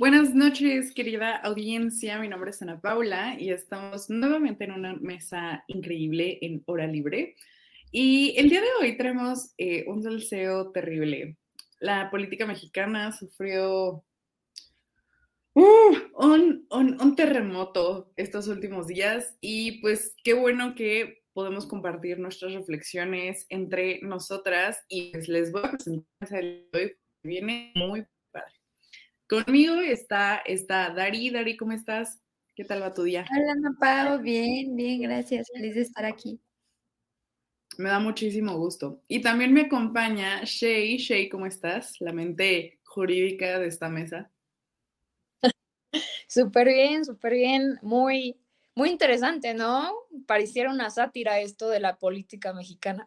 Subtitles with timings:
[0.00, 2.18] Buenas noches, querida audiencia.
[2.18, 7.36] Mi nombre es Ana Paula y estamos nuevamente en una mesa increíble en hora libre.
[7.92, 11.36] Y el día de hoy tenemos eh, un salseo terrible.
[11.80, 14.02] La política mexicana sufrió
[15.52, 22.18] uh, un, un, un terremoto estos últimos días y pues qué bueno que podemos compartir
[22.18, 28.06] nuestras reflexiones entre nosotras y pues les voy a presentar el hoy viene muy.
[29.30, 31.30] Conmigo está, está Dari.
[31.30, 32.20] Dari, ¿cómo estás?
[32.56, 33.24] ¿Qué tal va tu día?
[33.30, 34.20] Hola, Ana Pau.
[34.20, 35.46] Bien, bien, gracias.
[35.54, 36.40] Feliz de estar aquí.
[37.78, 39.04] Me da muchísimo gusto.
[39.06, 40.96] Y también me acompaña Shay.
[40.96, 42.00] Shay, ¿cómo estás?
[42.00, 44.32] La mente jurídica de esta mesa.
[46.26, 47.78] Súper bien, súper bien.
[47.82, 48.36] Muy,
[48.74, 49.92] muy interesante, ¿no?
[50.26, 53.06] Pareciera una sátira esto de la política mexicana,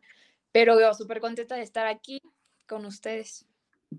[0.53, 2.21] pero súper contenta de estar aquí
[2.65, 3.45] con ustedes.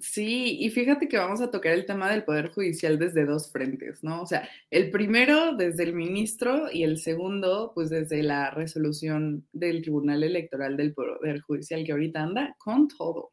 [0.00, 4.03] Sí, y fíjate que vamos a tocar el tema del Poder Judicial desde dos frentes,
[4.03, 4.23] ¿no?
[4.23, 9.83] O sea, el primero desde el ministro y el segundo, pues desde la resolución del
[9.83, 13.33] Tribunal Electoral del Poder Judicial que ahorita anda con todo.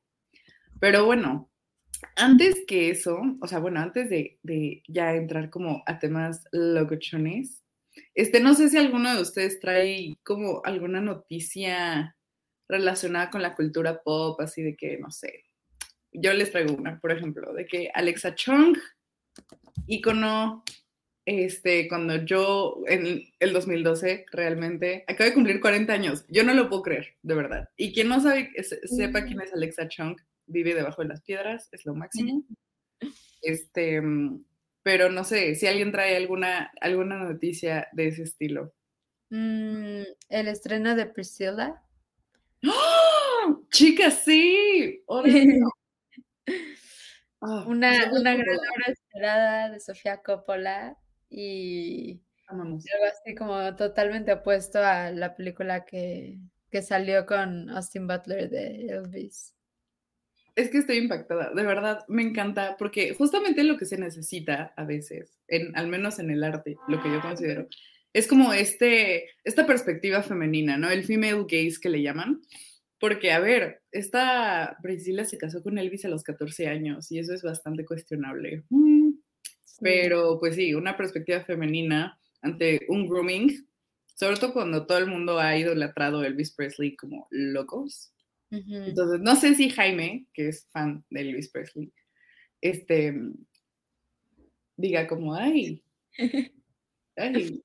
[0.80, 1.50] Pero bueno,
[2.16, 7.64] antes que eso, o sea, bueno, antes de, ya entrar como a temas locochones,
[8.16, 12.16] este, no sé si alguno de ustedes trae como alguna noticia
[12.68, 15.46] relacionada con la cultura pop, así de que, no sé,
[16.14, 18.78] yo les traigo una, por ejemplo, de que Alexa Chung,
[19.88, 20.64] ícono,
[21.26, 26.70] este, cuando yo en el 2012 realmente acabo de cumplir 40 años, yo no lo
[26.70, 27.70] puedo creer, de verdad.
[27.78, 28.52] Y quien no sabe,
[28.86, 30.18] sepa quién es Alexa Chung,
[30.48, 32.44] vive debajo de las piedras, es lo máximo.
[33.42, 34.02] Este,
[34.84, 38.74] pero no sé, si alguien trae alguna, alguna noticia de ese estilo.
[39.30, 41.82] Mm, el estreno de Priscilla.
[42.66, 43.64] ¡Oh!
[43.70, 45.04] Chicas, sí.
[45.06, 45.24] Oh,
[47.44, 50.96] Oh, una, una gran obra esperada de Sofía Coppola
[51.28, 52.86] y Amamos.
[52.94, 56.38] algo así como totalmente opuesto a la película que,
[56.70, 59.56] que salió con Austin Butler de Elvis.
[60.56, 64.84] Es que estoy impactada, de verdad, me encanta, porque justamente lo que se necesita a
[64.84, 67.68] veces, en, al menos en el arte, lo que yo considero,
[68.14, 70.92] es como este, esta perspectiva femenina, ¿no?
[70.92, 72.42] El female gaze que le llaman.
[73.02, 77.34] Porque, a ver, esta Priscila se casó con Elvis a los 14 años y eso
[77.34, 78.64] es bastante cuestionable.
[78.70, 79.14] Mm,
[79.82, 83.68] Pero, pues sí, una perspectiva femenina ante un grooming,
[84.14, 88.14] sobre todo cuando todo el mundo ha idolatrado a Elvis Presley como locos.
[88.52, 91.92] Entonces, no sé si Jaime, que es fan de Elvis Presley,
[92.62, 93.16] este,
[94.78, 95.84] diga como, ay,
[97.18, 97.64] ay.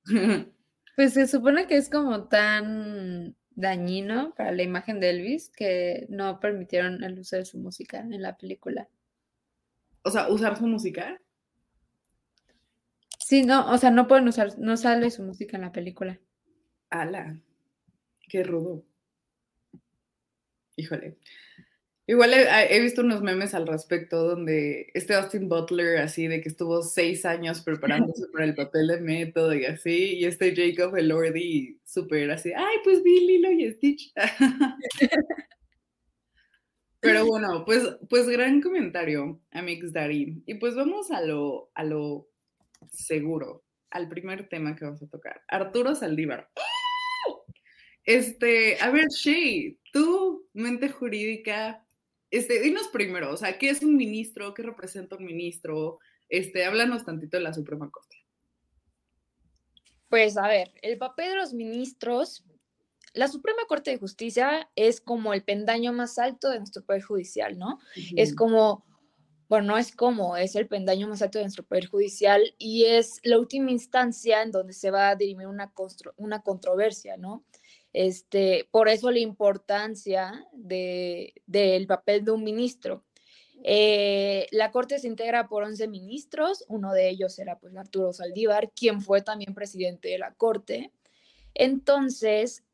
[0.95, 6.39] Pues se supone que es como tan dañino para la imagen de Elvis que no
[6.39, 8.89] permitieron el uso de su música en la película.
[10.03, 11.21] O sea, usar su música.
[13.19, 16.21] Sí, no, o sea, no pueden usar, no sale su música en la película.
[16.91, 17.41] Ala,
[18.29, 18.85] qué rudo.
[20.77, 21.17] Híjole.
[22.09, 26.49] Igual he, he, visto unos memes al respecto donde este Austin Butler así de que
[26.49, 31.81] estuvo seis años preparándose para el papel de método y así, y este Jacob Elordi
[31.85, 34.13] súper así, ay, pues vi Lilo y Stitch.
[37.01, 40.43] Pero bueno, pues, pues gran comentario, Amix Dari.
[40.47, 42.29] Y pues vamos a lo, a lo
[42.91, 45.43] seguro, al primer tema que vamos a tocar.
[45.49, 46.49] Arturo Saldívar.
[48.05, 51.86] Este, a ver, Shay, tú, mente jurídica,
[52.31, 54.55] este, dinos primero, o sea, ¿qué es un ministro?
[54.55, 55.99] ¿Qué representa un ministro?
[56.29, 58.17] Este, háblanos tantito de la Suprema Corte.
[60.09, 62.45] Pues a ver, el papel de los ministros,
[63.13, 67.59] la Suprema Corte de Justicia es como el pendaño más alto de nuestro poder judicial,
[67.59, 67.75] ¿no?
[67.75, 68.15] Uh -huh.
[68.17, 68.85] Es como
[69.49, 73.21] bueno, no es como, es el pendaño más alto de nuestro Poder Judicial y es
[73.23, 75.73] la última instancia en donde se va a dirimir una,
[76.17, 77.45] una controversia, ¿no?
[77.97, 83.07] Este, por eso la importancia de, del papel de un ministro.
[83.65, 88.71] Eh, la Corte se integra por 11 ministros, uno de ellos era pues Arturo Saldívar,
[88.73, 90.93] quien fue también presidente de la Corte.
[91.55, 92.65] Entonces,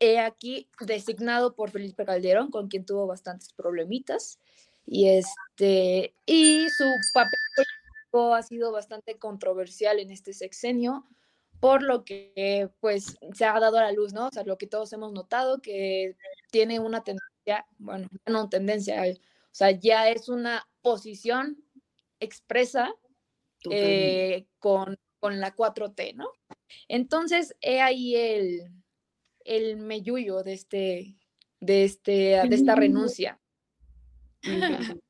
[0.00, 4.40] he aquí designado por Felipe Calderón, con quien tuvo bastantes problemitas.
[4.84, 6.84] Y, este, y su
[7.14, 11.06] papel político ha sido bastante controversial en este sexenio,
[11.60, 14.28] por lo que pues se ha dado a la luz, ¿no?
[14.28, 16.16] O sea, lo que todos hemos notado, que
[16.50, 19.14] tiene una tendencia, bueno, no tendencia, o
[19.52, 21.62] sea, ya es una posición
[22.20, 22.94] expresa
[23.70, 26.30] eh, con, con, la 4T, ¿no?
[26.86, 28.72] Entonces, he ahí el,
[29.44, 31.16] el meyuyo de, este,
[31.60, 33.40] de, este, de esta renuncia.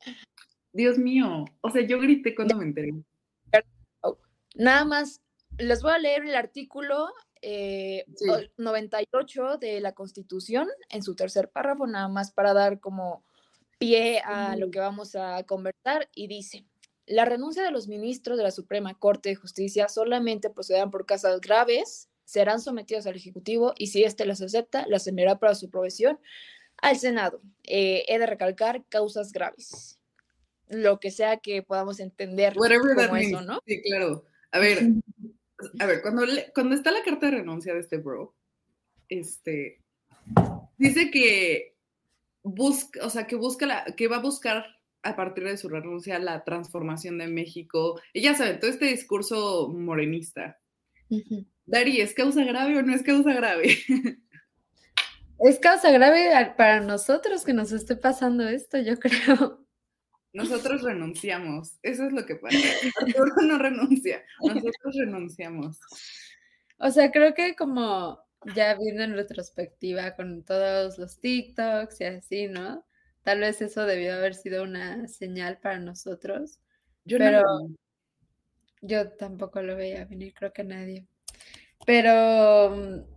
[0.72, 2.92] Dios mío, o sea, yo grité cuando me enteré.
[4.54, 5.20] Nada más,
[5.58, 7.08] les voy a leer el artículo
[8.56, 13.24] 98 eh, de la Constitución en su tercer párrafo, nada más para dar como
[13.78, 16.64] pie a lo que vamos a conversar y dice,
[17.06, 21.40] la renuncia de los ministros de la Suprema Corte de Justicia solamente procederán por casos
[21.40, 26.18] graves, serán sometidos al Ejecutivo y si éste las acepta, las enviará para su provisión
[26.76, 27.40] al Senado.
[27.64, 29.98] Eh, he de recalcar causas graves.
[30.68, 33.60] Lo que sea que podamos entender como eso, ¿no?
[33.64, 34.24] Sí, claro.
[34.50, 34.80] A ver,
[35.78, 36.24] a ver, cuando,
[36.54, 38.34] cuando está la carta de renuncia de este bro,
[39.08, 39.80] este,
[40.76, 41.76] dice que
[42.42, 44.66] busca, o sea, que busca la, que va a buscar
[45.02, 48.00] a partir de su renuncia la transformación de México.
[48.12, 50.58] Y ya saben, todo este discurso morenista.
[51.66, 53.78] Dari, ¿es causa grave o no es causa grave?
[55.40, 59.64] Es causa grave para nosotros que nos esté pasando esto, yo creo.
[60.38, 62.56] Nosotros renunciamos, eso es lo que pasa.
[63.00, 65.80] Arturo no renuncia, nosotros renunciamos.
[66.78, 68.20] O sea, creo que como
[68.54, 72.86] ya viendo en retrospectiva con todos los TikToks y así, ¿no?
[73.24, 76.60] Tal vez eso debió haber sido una señal para nosotros.
[77.04, 77.42] Yo pero
[78.80, 81.04] yo tampoco lo veía venir, creo que nadie.
[81.84, 83.08] Pero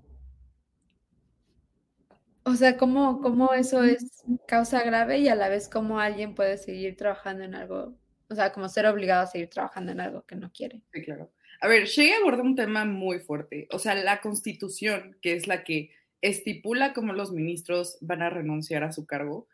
[2.52, 6.58] o sea, ¿cómo, cómo eso es causa grave y a la vez cómo alguien puede
[6.58, 7.96] seguir trabajando en algo,
[8.30, 10.82] o sea, como ser obligado a seguir trabajando en algo que no quiere?
[10.94, 11.32] Sí, claro.
[11.62, 15.64] A ver, Shea aborda un tema muy fuerte, o sea, la constitución, que es la
[15.64, 19.48] que estipula cómo los ministros van a renunciar a su cargo,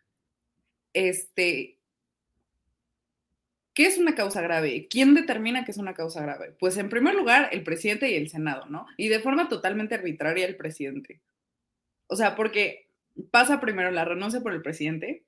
[0.93, 1.77] este,
[3.73, 4.87] ¿qué es una causa grave?
[4.89, 6.55] ¿Quién determina que es una causa grave?
[6.59, 8.87] Pues en primer lugar, el presidente y el Senado, ¿no?
[8.97, 11.21] Y de forma totalmente arbitraria el presidente.
[12.07, 12.86] O sea, porque
[13.31, 15.23] pasa primero la renuncia por el presidente.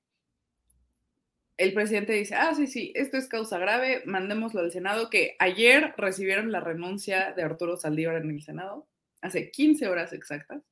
[1.57, 5.93] El presidente dice, ah, sí, sí, esto es causa grave, mandémoslo al Senado, que ayer
[5.97, 8.87] recibieron la renuncia de Arturo Saldívar en el Senado,
[9.21, 10.63] hace 15 horas exactas.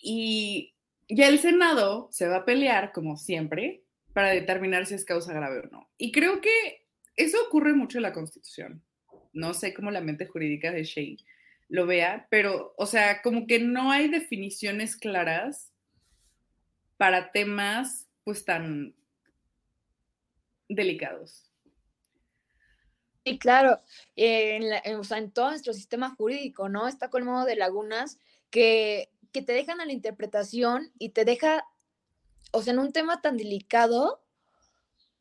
[0.00, 0.74] Y
[1.08, 3.82] ya el Senado se va a pelear, como siempre,
[4.12, 5.90] para determinar si es causa grave o no.
[5.96, 6.84] Y creo que
[7.16, 8.82] eso ocurre mucho en la Constitución.
[9.32, 11.16] No sé cómo la mente jurídica de Shea
[11.68, 15.72] lo vea, pero, o sea, como que no hay definiciones claras
[16.96, 18.94] para temas pues tan
[20.68, 21.50] delicados.
[23.24, 23.80] Sí, claro,
[24.16, 26.88] en, o sea, en todo nuestro sistema jurídico, ¿no?
[26.88, 28.18] Está colmado de lagunas
[28.50, 31.64] que, que te dejan a la interpretación y te deja,
[32.52, 34.22] o sea, en un tema tan delicado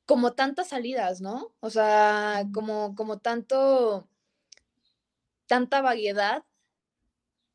[0.06, 1.54] como tantas salidas, ¿no?
[1.60, 4.08] O sea, como, como tanto
[5.48, 6.44] tanta vaguedad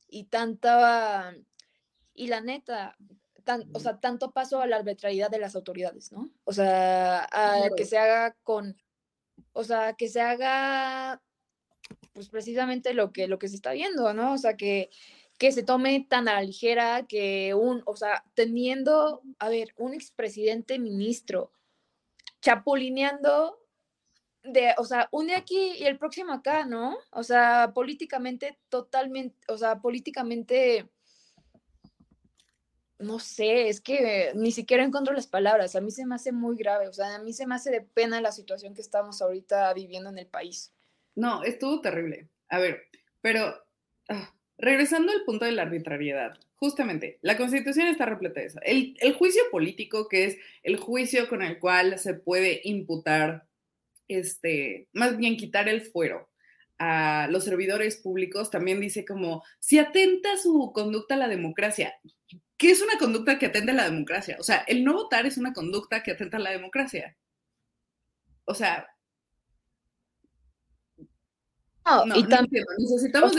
[0.08, 1.34] y tanta,
[2.14, 2.96] y la neta,
[3.72, 6.30] o sea, tanto paso a la arbitrariedad de las autoridades, ¿no?
[6.44, 8.76] O sea, a que se haga con,
[9.52, 11.22] o sea, que se haga,
[12.12, 14.34] pues precisamente lo que, lo que se está viendo, ¿no?
[14.34, 14.90] O sea, que,
[15.38, 19.94] que se tome tan a la ligera que un, o sea, teniendo, a ver, un
[19.94, 21.52] expresidente ministro
[22.40, 23.62] chapulineando
[24.44, 26.96] de, o sea, un aquí y el próximo acá, ¿no?
[27.11, 30.88] O sea, políticamente totalmente, o sea, políticamente,
[32.99, 36.56] no sé, es que ni siquiera encuentro las palabras, a mí se me hace muy
[36.56, 39.72] grave, o sea, a mí se me hace de pena la situación que estamos ahorita
[39.75, 40.72] viviendo en el país.
[41.14, 42.28] No, estuvo terrible.
[42.49, 42.82] A ver,
[43.20, 43.54] pero
[44.08, 48.61] ah, regresando al punto de la arbitrariedad, justamente, la constitución está repleta de eso.
[48.62, 53.46] El, el juicio político, que es el juicio con el cual se puede imputar
[54.09, 56.30] este, más bien quitar el fuero
[56.78, 61.94] a los servidores públicos, también dice como, si atenta su conducta a la democracia,
[62.56, 64.37] ¿qué es una conducta que atenta a la democracia?
[64.40, 67.16] O sea, el no votar es una conducta que atenta a la democracia.
[68.44, 68.88] o sea...
[72.06, 73.32] No, y también necesitamos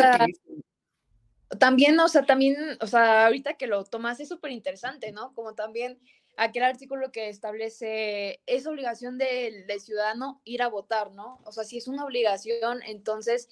[1.60, 5.34] también, o sea, también, o sea, ahorita que lo tomas es súper interesante, ¿no?
[5.34, 6.00] Como también
[6.38, 11.42] aquel artículo que establece, es obligación del, ciudadano ir a votar, ¿no?
[11.46, 13.50] O sea, si es una obligación, entonces,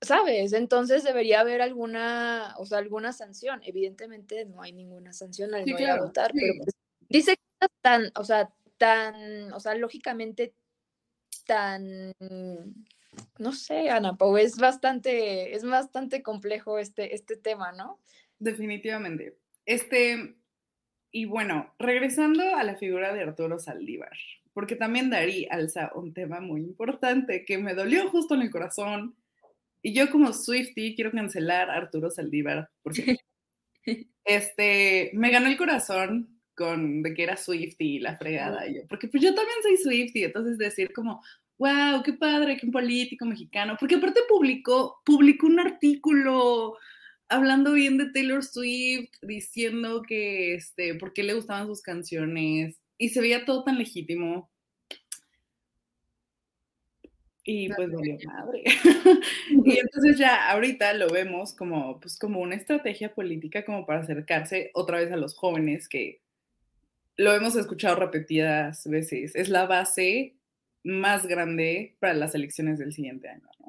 [0.00, 0.52] ¿sabes?
[0.52, 3.60] Entonces debería haber alguna, o sea, alguna sanción.
[3.64, 6.74] Evidentemente no hay ninguna sanción al no ir a votar, pero pues,
[7.08, 10.54] dice que tan, o sea, tan, o sea, lógicamente
[11.46, 12.14] tan,
[13.38, 17.98] no sé, Ana Pau, es bastante, es bastante complejo este, este tema, ¿no?
[18.38, 19.36] Definitivamente.
[19.64, 20.36] Este,
[21.10, 24.16] y bueno, regresando a la figura de Arturo Saldívar,
[24.52, 29.16] porque también Darí alza un tema muy importante que me dolió justo en el corazón.
[29.82, 33.16] Y yo como Swifty quiero cancelar a Arturo Saldívar, porque
[34.24, 38.66] este, me ganó el corazón con de que era Swifty y la fregada.
[38.66, 41.22] yo, porque pues yo también soy Swifty, entonces decir como,
[41.56, 46.76] wow, qué padre que un político mexicano, porque aparte publicó, publicó un artículo
[47.28, 53.10] hablando bien de Taylor Swift, diciendo que, este, por qué le gustaban sus canciones, y
[53.10, 54.50] se veía todo tan legítimo.
[57.44, 58.62] Y pues dolió madre.
[59.64, 64.70] y entonces ya ahorita lo vemos como, pues, como una estrategia política como para acercarse
[64.74, 66.20] otra vez a los jóvenes que
[67.16, 69.34] lo hemos escuchado repetidas veces.
[69.34, 70.34] Es la base
[70.84, 73.48] más grande para las elecciones del siguiente año.
[73.60, 73.66] ¿no?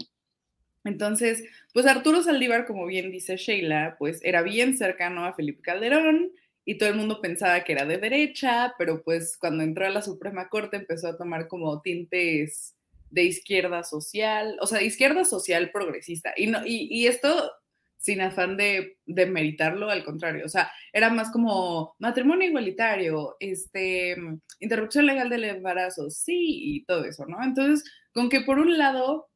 [0.83, 1.43] Entonces,
[1.73, 6.31] pues Arturo Saldívar, como bien dice Sheila, pues era bien cercano a Felipe Calderón
[6.65, 10.01] y todo el mundo pensaba que era de derecha, pero pues cuando entró a la
[10.01, 12.75] Suprema Corte empezó a tomar como tintes
[13.09, 16.33] de izquierda social, o sea, izquierda social progresista.
[16.37, 17.51] Y, no, y, esto
[17.97, 24.15] sin afán de, de, meritarlo, al contrario, o sea, era más como matrimonio igualitario, este,
[24.59, 27.43] interrupción legal del embarazo, sí, y todo eso, ¿no?
[27.43, 27.83] Entonces,
[28.13, 29.29] con que por un lado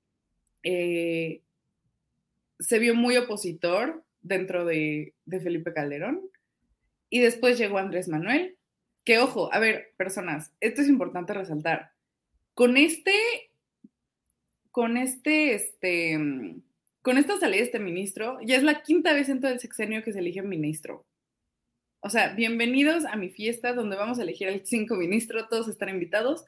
[0.64, 1.42] eh,
[2.60, 6.22] se vio muy opositor dentro de, Felipe Calderón.
[7.10, 8.58] Y después llegó Andrés Manuel,
[9.04, 11.92] que ojo, a ver, personas, esto es importante resaltar.
[12.56, 13.14] Con este,
[14.72, 16.18] con este, este,
[17.02, 20.04] con esta salida de este ministro, ya es la quinta vez en todo el sexenio
[20.04, 21.06] que se elige ministro.
[22.00, 25.90] O sea, bienvenidos a mi fiesta donde vamos a elegir al cinco ministro, todos están
[25.90, 26.46] invitados.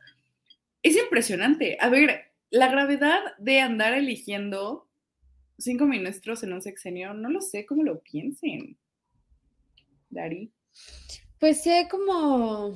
[0.82, 1.78] Es impresionante.
[1.80, 4.88] A ver, la gravedad de andar eligiendo
[5.58, 8.78] cinco ministros en un sexenio, no lo sé cómo lo piensen.
[10.10, 10.52] Dari.
[11.40, 12.76] Pues sí, hay como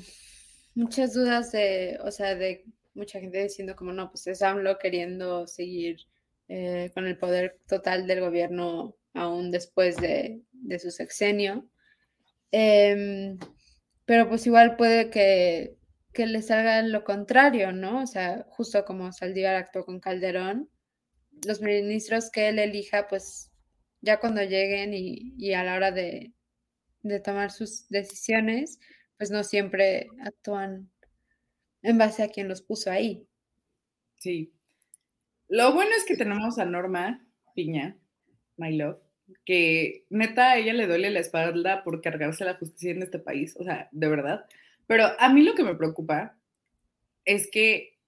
[0.75, 5.47] muchas dudas de, o sea, de mucha gente diciendo como no, pues es AMLO queriendo
[5.47, 6.01] seguir
[6.47, 10.41] eh, con el poder total del gobierno aún después de,
[10.79, 11.67] su sexenio.
[12.51, 13.37] Em,
[14.05, 15.77] pero pues igual puede que
[16.13, 18.01] que le salga lo contrario, ¿no?
[18.01, 20.69] O sea, justo como Saldívar actuó con Calderón,
[21.45, 23.51] los ministros que él elija, pues
[24.01, 26.33] ya cuando lleguen y, a la hora de,
[27.23, 28.79] tomar sus decisiones,
[29.17, 30.89] pues no siempre actúan
[31.81, 33.25] en base a quien los puso ahí.
[34.17, 34.53] Sí.
[35.47, 37.25] Lo bueno es que tenemos a Norma
[37.55, 37.97] Piña,
[38.57, 38.99] my love,
[39.45, 43.55] que neta a ella le duele la espalda por cargarse la justicia en este país,
[43.57, 44.45] o sea, de verdad.
[44.89, 46.35] Pero a mí lo que me preocupa
[47.23, 47.99] es que,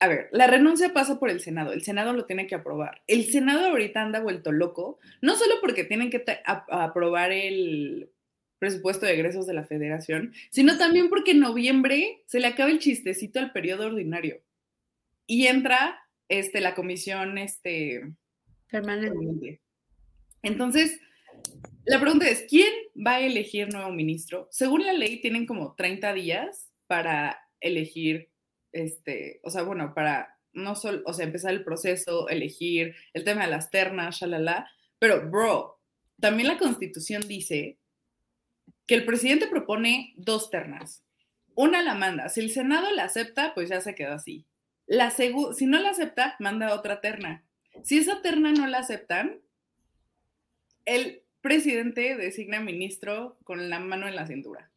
[0.00, 3.00] a ver, la renuncia pasa por el Senado, el Senado lo tiene que aprobar.
[3.06, 8.10] El Senado ahorita anda vuelto loco, no solo porque tienen que aprobar el
[8.58, 12.80] presupuesto de egresos de la federación, sino también porque en noviembre se le acaba el
[12.80, 14.40] chistecito al periodo ordinario
[15.28, 18.02] y entra este, la comisión este,
[18.68, 19.60] permanente.
[20.42, 20.98] Entonces,
[21.84, 24.48] la pregunta es, ¿quién va a elegir nuevo ministro?
[24.50, 28.30] Según la ley, tienen como 30 días para elegir,
[28.72, 33.44] este, o sea, bueno, para no solo, o sea, empezar el proceso, elegir el tema
[33.44, 34.68] de las ternas, shalala,
[34.98, 35.80] pero, bro,
[36.20, 37.78] también la constitución dice
[38.86, 41.04] que el presidente propone dos ternas.
[41.54, 42.28] Una la manda.
[42.28, 44.46] Si el Senado la acepta, pues ya se quedó así.
[44.86, 47.44] La si no la acepta, manda otra terna.
[47.84, 49.40] Si esa terna no la aceptan,
[50.84, 54.70] el presidente designa ministro con la mano en la cintura.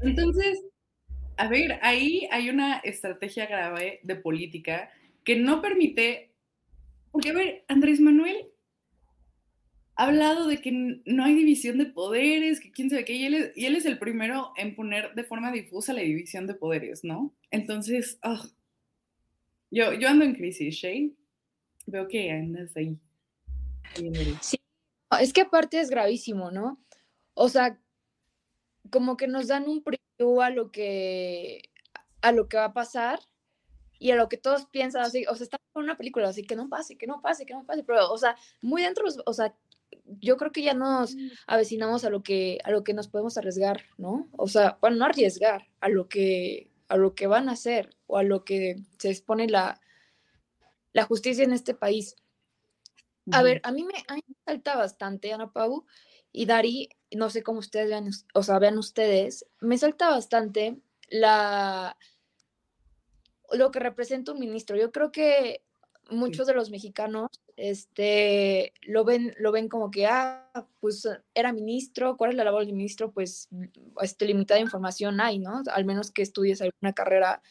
[0.00, 0.62] Entonces,
[1.36, 4.90] a ver, ahí hay una estrategia grave de política
[5.24, 6.32] que no permite,
[7.10, 8.48] porque a ver, Andrés Manuel
[9.96, 13.76] ha hablado de que no hay división de poderes, que quién sabe qué, y él,
[13.76, 17.34] es, el primero en poner de forma difusa la división de poderes, ¿no?
[17.50, 18.46] Entonces, ah,
[19.70, 21.14] yo, yo ando en crisis, Shay.
[21.86, 22.98] Veo que andas ahí.
[24.40, 24.60] Sí,
[25.20, 26.80] es que aparte es gravísimo, ¿no?
[27.34, 27.80] O sea,
[28.90, 31.70] como que nos dan un preview a lo que,
[32.22, 33.20] a lo que va a pasar
[33.98, 36.56] y a lo que todos piensan así, o sea, está en una película, así que
[36.56, 39.54] no pase, que no pase, que no pase, pero, o sea, muy dentro, o sea,
[40.20, 41.30] yo creo que ya nos mm.
[41.46, 44.28] avecinamos a lo que, a lo que nos podemos arriesgar, ¿no?
[44.32, 48.18] O sea, bueno, no arriesgar, a lo que, a lo que van a hacer o
[48.18, 49.80] a lo que se expone la,
[50.92, 52.16] la justicia en este país.
[53.32, 55.84] A ver, a mí me, a mí me salta bastante, Ana Pau
[56.32, 60.78] y Dari, no sé cómo ustedes vean, o sea, vean ustedes, me salta bastante
[61.08, 61.96] la
[63.52, 64.76] lo que representa un ministro.
[64.76, 65.62] Yo creo que
[66.10, 70.48] muchos de los mexicanos este, lo, ven, lo ven como que, ah,
[70.80, 73.12] pues era ministro, ¿cuál es la labor del ministro?
[73.12, 73.48] Pues
[74.00, 75.62] este, limitada información hay, ¿no?
[75.72, 77.42] Al menos que estudies alguna carrera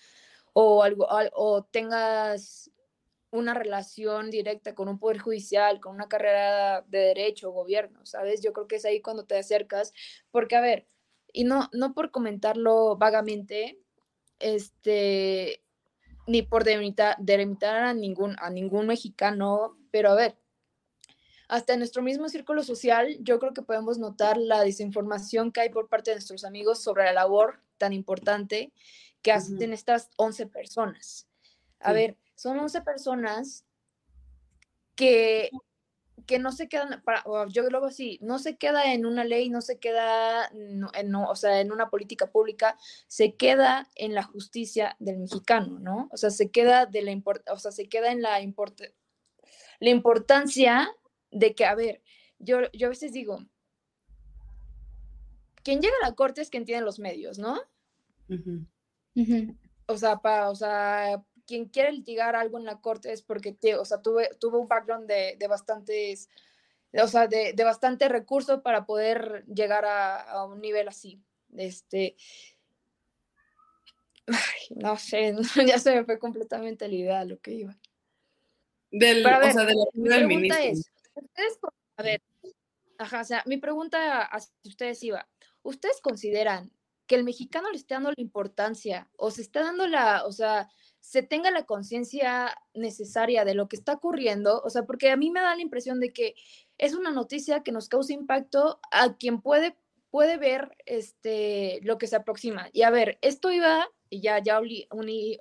[0.54, 2.72] o algo, o tengas
[3.36, 8.42] una relación directa con un poder judicial, con una carrera de derecho o gobierno, ¿sabes?
[8.42, 9.94] Yo creo que es ahí cuando te acercas,
[10.32, 10.88] porque a ver,
[11.32, 13.80] y no, no por comentarlo vagamente,
[14.40, 15.62] este,
[16.28, 17.18] ni por delimitar,
[17.84, 20.38] a ningún, a ningún mexicano, pero a ver,
[21.48, 25.70] hasta en nuestro mismo círculo social, yo creo que podemos notar la desinformación que hay
[25.70, 28.72] por parte de nuestros amigos sobre la labor tan importante
[29.22, 31.28] que hacen estas 11 personas.
[31.80, 33.66] A ver, son 11 personas
[34.96, 35.50] que
[36.26, 39.62] que no se quedan, para, yo lo así, no se queda en una ley, no
[39.62, 42.78] se queda en, o sea, en una política pública,
[43.08, 46.10] se queda en la justicia del mexicano, ¿no?
[46.12, 47.12] O sea, se queda, de la
[47.52, 48.40] o sea, se queda en la,
[49.80, 50.90] la importancia
[51.32, 52.02] de que, a ver,
[52.40, 53.40] yo, yo a veces digo,
[55.64, 57.60] quien llega a la corte es quien tiene los medios, ¿no?
[59.88, 63.86] O sea, para, o sea, quien quiere litigar algo en la corte es porque, o
[63.86, 66.30] sea, tuve, tuve un background de, de bastantes,
[66.94, 71.22] o sea, de, de, bastante recursos para poder llegar a, a un nivel así.
[71.56, 72.16] Este,
[74.76, 75.36] no sé,
[75.68, 77.78] ya se me fue completamente la idea de lo que iba.
[78.92, 80.64] Del, o sea, de la mi del ministro.
[80.64, 81.60] Es, ustedes,
[81.98, 82.22] a ver,
[82.98, 85.28] ajá, o sea, mi pregunta a ustedes iba,
[85.64, 86.72] ¿ustedes consideran
[87.08, 90.70] que el mexicano le esté dando la importancia o se está dando la, o sea,
[91.06, 95.30] se tenga la conciencia necesaria de lo que está ocurriendo, o sea, porque a mí
[95.30, 96.34] me da la impresión de que
[96.80, 99.78] es una noticia que nos causa impacto a quien puede,
[100.10, 102.70] puede ver este, lo que se aproxima.
[102.74, 104.88] Y a ver, esto iba, y ya, ya uní,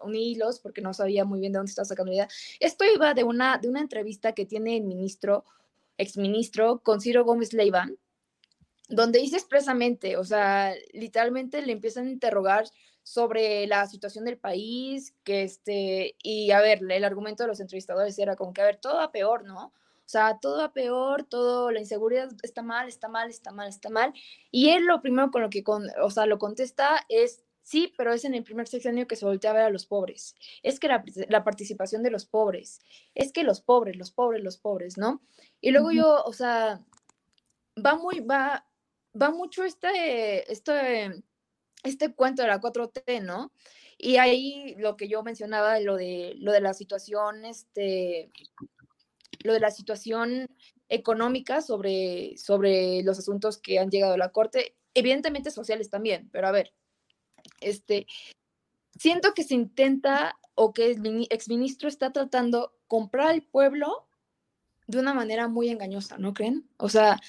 [0.03, 2.29] uní, hilos porque no sabía muy bien de dónde estaba sacando la idea,
[2.61, 5.47] esto iba de una, de una entrevista que tiene el ministro,
[5.97, 7.89] exministro, con Ciro Gómez Leiva,
[8.91, 12.67] donde dice expresamente, o sea, literalmente le empiezan a interrogar
[13.05, 18.19] sobre la situación del país, que este, y a ver, el argumento de los entrevistadores
[18.19, 19.67] era como que, a ver, todo va peor, ¿no?
[19.67, 23.91] O sea, todo va peor, todo, la inseguridad está mal, está mal, está mal, está
[23.91, 24.13] mal.
[24.51, 28.13] Y él lo primero con lo que, con, o sea, lo contesta es, sí, pero
[28.13, 30.35] es en el primer sexenio que se voltea a ver a los pobres.
[30.63, 32.81] Es que la, la participación de los pobres,
[33.15, 35.23] es que los pobres, los pobres, los pobres, ¿no?
[35.61, 36.83] Y luego yo, o sea,
[37.85, 38.67] va muy, va,
[39.21, 41.23] va mucho este, este
[41.85, 43.53] este cuento de la 4T, ¿no?
[43.97, 48.31] Y ahí lo que yo mencionaba, lo de, lo de la situación, este,
[49.45, 50.49] lo de la situación
[50.89, 56.49] económica sobre, sobre los asuntos que han llegado a la Corte, evidentemente sociales también, pero
[56.49, 56.73] a ver,
[57.61, 58.07] este,
[58.99, 64.07] siento que se intenta o que el exministro está tratando comprar al pueblo
[64.87, 66.69] de una manera muy engañosa, ¿no creen?
[66.77, 67.21] O sea,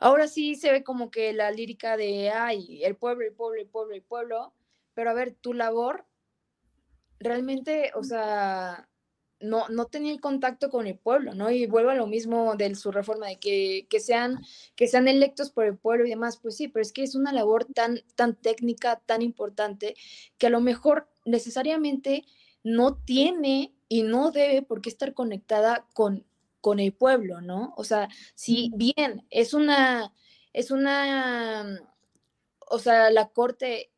[0.00, 3.68] Ahora sí se ve como que la lírica de, ay, el pueblo, el pueblo, el
[3.68, 4.54] pueblo, el pueblo,
[4.94, 6.06] pero a ver, tu labor
[7.18, 8.88] realmente, o sea,
[9.40, 11.50] no, no tenía el contacto con el pueblo, ¿no?
[11.50, 14.40] Y vuelvo a lo mismo de su reforma, de que, que, sean,
[14.74, 17.32] que sean electos por el pueblo y demás, pues sí, pero es que es una
[17.32, 19.94] labor tan, tan técnica, tan importante,
[20.38, 22.24] que a lo mejor necesariamente
[22.62, 26.24] no tiene y no debe por qué estar conectada con
[26.60, 27.74] con el pueblo, ¿no?
[27.76, 30.12] O sea, si bien es una,
[30.52, 31.80] es una,
[32.68, 33.92] o sea, la corte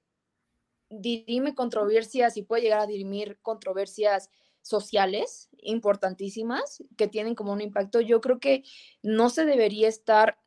[0.88, 8.00] dirime controversias y puede llegar a dirimir controversias sociales importantísimas que tienen como un impacto,
[8.00, 8.62] yo creo que
[9.02, 10.38] no se debería estar,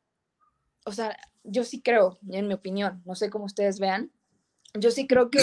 [0.86, 4.12] o sea, yo sí creo, en mi opinión, no sé cómo ustedes vean,
[4.73, 5.39] yo sí creo que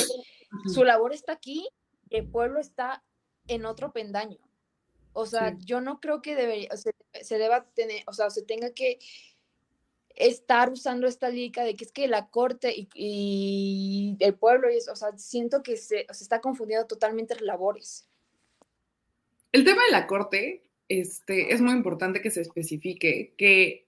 [0.73, 1.69] su labor está aquí,
[2.11, 3.03] el pueblo está
[3.47, 4.39] en otro pendaño.
[5.13, 8.99] O sea, yo no creo que debería, se, deba tener, o sea, se tenga que
[10.15, 14.93] estar usando esta lírica de que es que la corte y, el pueblo, y eso,
[14.93, 18.09] o sea, siento que se, se está confundiendo totalmente las labores.
[19.53, 23.87] El tema de la corte, este, es muy importante que se especifique que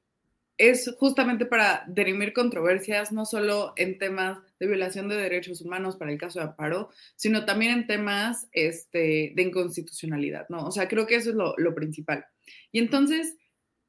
[0.56, 6.12] es justamente para dirimir controversias, no solo en temas de violación de derechos humanos para
[6.12, 10.66] el caso de Amparo, sino también en temas este, de inconstitucionalidad, ¿no?
[10.66, 12.26] O sea, creo que eso es lo, lo principal.
[12.70, 13.36] Y entonces,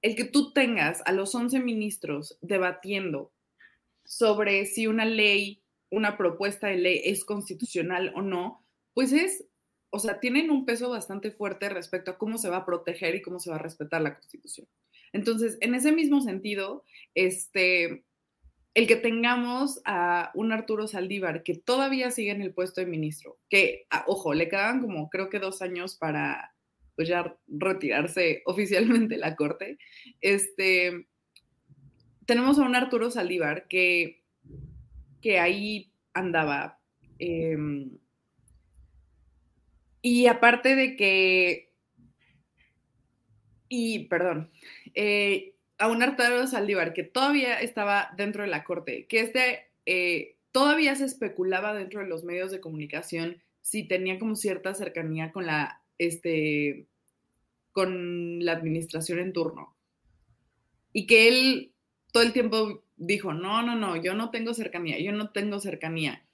[0.02, 3.32] el que tú tengas a los 11 ministros debatiendo
[4.04, 9.46] sobre si una ley, una propuesta de ley es constitucional o no, pues es,
[9.92, 13.22] o sea, tienen un peso bastante fuerte respecto a cómo se va a proteger y
[13.22, 14.68] cómo se va a respetar la Constitución.
[15.14, 18.04] Entonces, en ese mismo sentido, este,
[18.74, 23.38] el que tengamos a un Arturo Saldívar que todavía sigue en el puesto de ministro,
[23.50, 26.54] que, ah, ojo, le quedan como creo que dos años para
[26.96, 29.78] pues ya retirarse oficialmente la corte,
[30.22, 31.08] este,
[32.26, 34.24] tenemos a un Arturo Saldívar que,
[35.22, 36.80] que ahí andaba.
[37.20, 37.92] Em,
[40.02, 41.74] y aparte de que,
[43.70, 44.52] y perdón,
[44.96, 50.38] eh, a un Arturo Saldívar que todavía estaba dentro de la corte, que este eh,
[50.52, 55.46] todavía se especulaba dentro de los medios de comunicación si tenía como cierta cercanía con
[55.46, 56.88] la, este,
[57.72, 59.76] con la administración en turno.
[60.94, 61.74] Y que él
[62.14, 66.26] todo el tiempo dijo, no, no, no, yo no tengo cercanía, yo no tengo cercanía.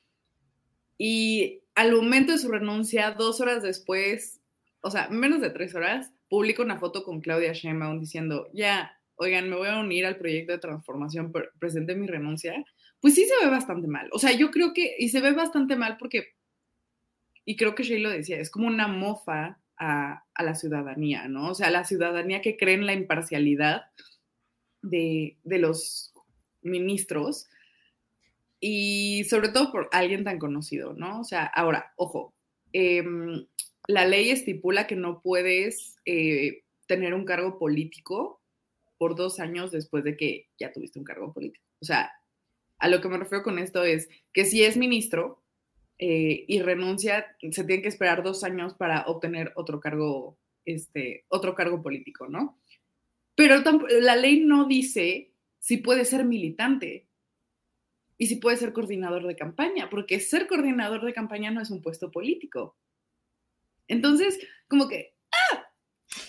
[0.98, 4.40] Y al momento de su renuncia, dos horas después,
[4.82, 9.50] o sea, menos de tres horas, publica una foto con Claudia Sheinbaum diciendo, ya, oigan,
[9.50, 12.64] me voy a unir al proyecto de transformación, presente mi renuncia,
[13.02, 14.08] pues sí se ve bastante mal.
[14.14, 16.30] O sea, yo creo que, y se ve bastante mal porque,
[17.44, 21.50] y creo que Shay lo decía, es como una mofa a, a, la ciudadanía, ¿no?
[21.50, 23.88] O sea, la ciudadanía que cree en la imparcialidad
[24.82, 26.14] de, de los
[26.62, 27.50] ministros
[28.62, 31.20] y sobre todo por alguien tan conocido, ¿no?
[31.20, 32.34] O sea, ahora, ojo,
[32.72, 33.04] eh,
[33.88, 38.42] la ley estipula que no puedes eh, tener un cargo político
[38.98, 41.66] por dos años después de que ya tuviste un cargo político.
[41.82, 42.12] O sea,
[42.78, 45.42] a lo que me refiero con esto es que si es ministro
[45.98, 51.56] eh, y renuncia, se tiene que esperar dos años para obtener otro cargo, este, otro
[51.56, 52.60] cargo político, ¿no?
[53.36, 53.62] Pero
[54.02, 57.08] la ley no dice si puede ser militante
[58.18, 61.82] y si puede ser coordinador de campaña, porque ser coordinador de campaña no es un
[61.82, 62.76] puesto político.
[63.92, 65.66] Entonces, como que, ¡ah!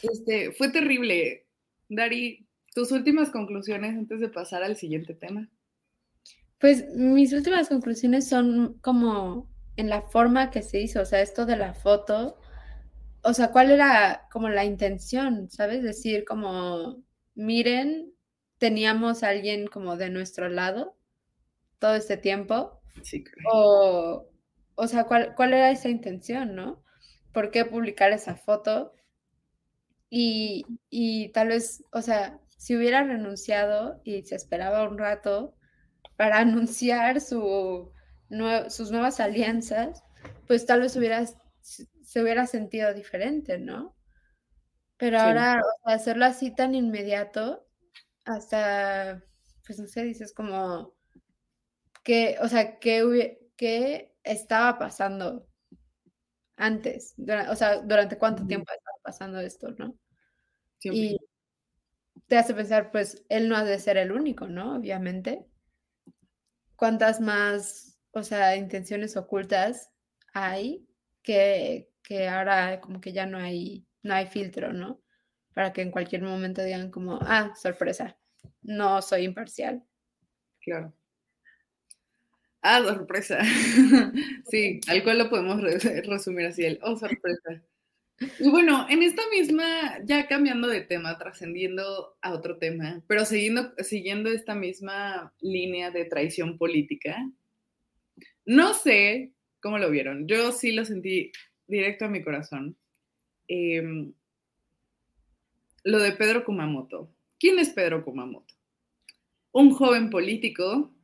[0.03, 1.47] Este, fue terrible.
[1.89, 5.49] Dari, tus últimas conclusiones antes de pasar al siguiente tema.
[6.59, 11.47] Pues mis últimas conclusiones son como en la forma que se hizo, o sea, esto
[11.47, 12.39] de la foto,
[13.23, 15.49] o sea, ¿cuál era como la intención?
[15.49, 15.85] ¿Sabes?
[15.85, 17.03] Decir como,
[17.35, 18.13] miren,
[18.59, 20.97] teníamos a alguien como de nuestro lado
[21.79, 22.81] todo este tiempo.
[23.03, 24.29] Sí, O,
[24.75, 26.83] o sea, ¿cuál, ¿cuál era esa intención, no?
[27.33, 28.95] Por qué publicar esa foto.
[30.11, 35.57] Y, y, tal vez, o sea, si hubiera renunciado y se esperaba un rato
[36.17, 37.93] para anunciar su,
[38.69, 40.03] sus nuevas alianzas,
[40.47, 41.25] pues tal vez hubiera,
[41.63, 43.97] se hubiera sentido diferente, ¿no?
[44.99, 47.67] Pero ahora hacerlo así tan inmediato,
[48.25, 49.21] hasta,
[49.67, 50.95] pues no sé, dices como
[52.05, 55.49] que, o sea, ¿qué, qué estaba pasando
[56.63, 57.15] antes,
[57.51, 59.97] o sea, durante cuánto tiempo ha estado pasando esto, ¿no?
[60.85, 61.19] Y
[62.29, 64.77] te hace pensar, pues, él no ha de ser el único, ¿no?
[64.77, 65.45] Obviamente.
[66.77, 69.91] ¿Cuántas más, o sea, intenciones ocultas
[70.35, 70.87] hay
[71.23, 75.01] que, que ahora como que ya no hay, no hay filtro, ¿no?
[75.55, 78.17] Para que en cualquier momento digan como, ah, sorpresa,
[78.63, 79.85] no soy imparcial.
[80.61, 80.93] Claro.
[82.63, 83.41] Ah, sorpresa.
[84.49, 85.61] sí, al cual lo podemos
[86.07, 87.63] resumir así, el, oh, sorpresa.
[88.39, 93.73] Y bueno, en esta misma, ya cambiando de tema, trascendiendo a otro tema, pero siguiendo,
[93.79, 97.29] siguiendo esta misma línea de traición política,
[98.45, 101.33] no sé cómo lo vieron, yo sí lo sentí
[101.67, 102.77] directo a mi corazón.
[103.49, 104.13] Em,
[105.83, 107.11] lo de Pedro Kumamoto.
[107.41, 108.55] ¿Quién es Pedro Kumamoto?
[109.51, 110.95] Un joven político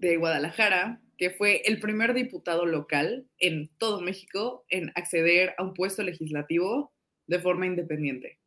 [0.00, 5.74] de Guadalajara, que fue el primer diputado local en todo México en acceder a un
[5.74, 6.92] puesto legislativo
[7.26, 8.38] de forma independiente.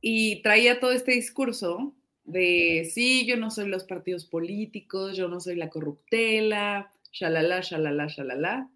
[0.00, 5.40] Y traía todo este discurso de, sí, yo no soy los partidos políticos, yo no
[5.40, 8.70] soy la corruptela, shalala, shalala, shalala.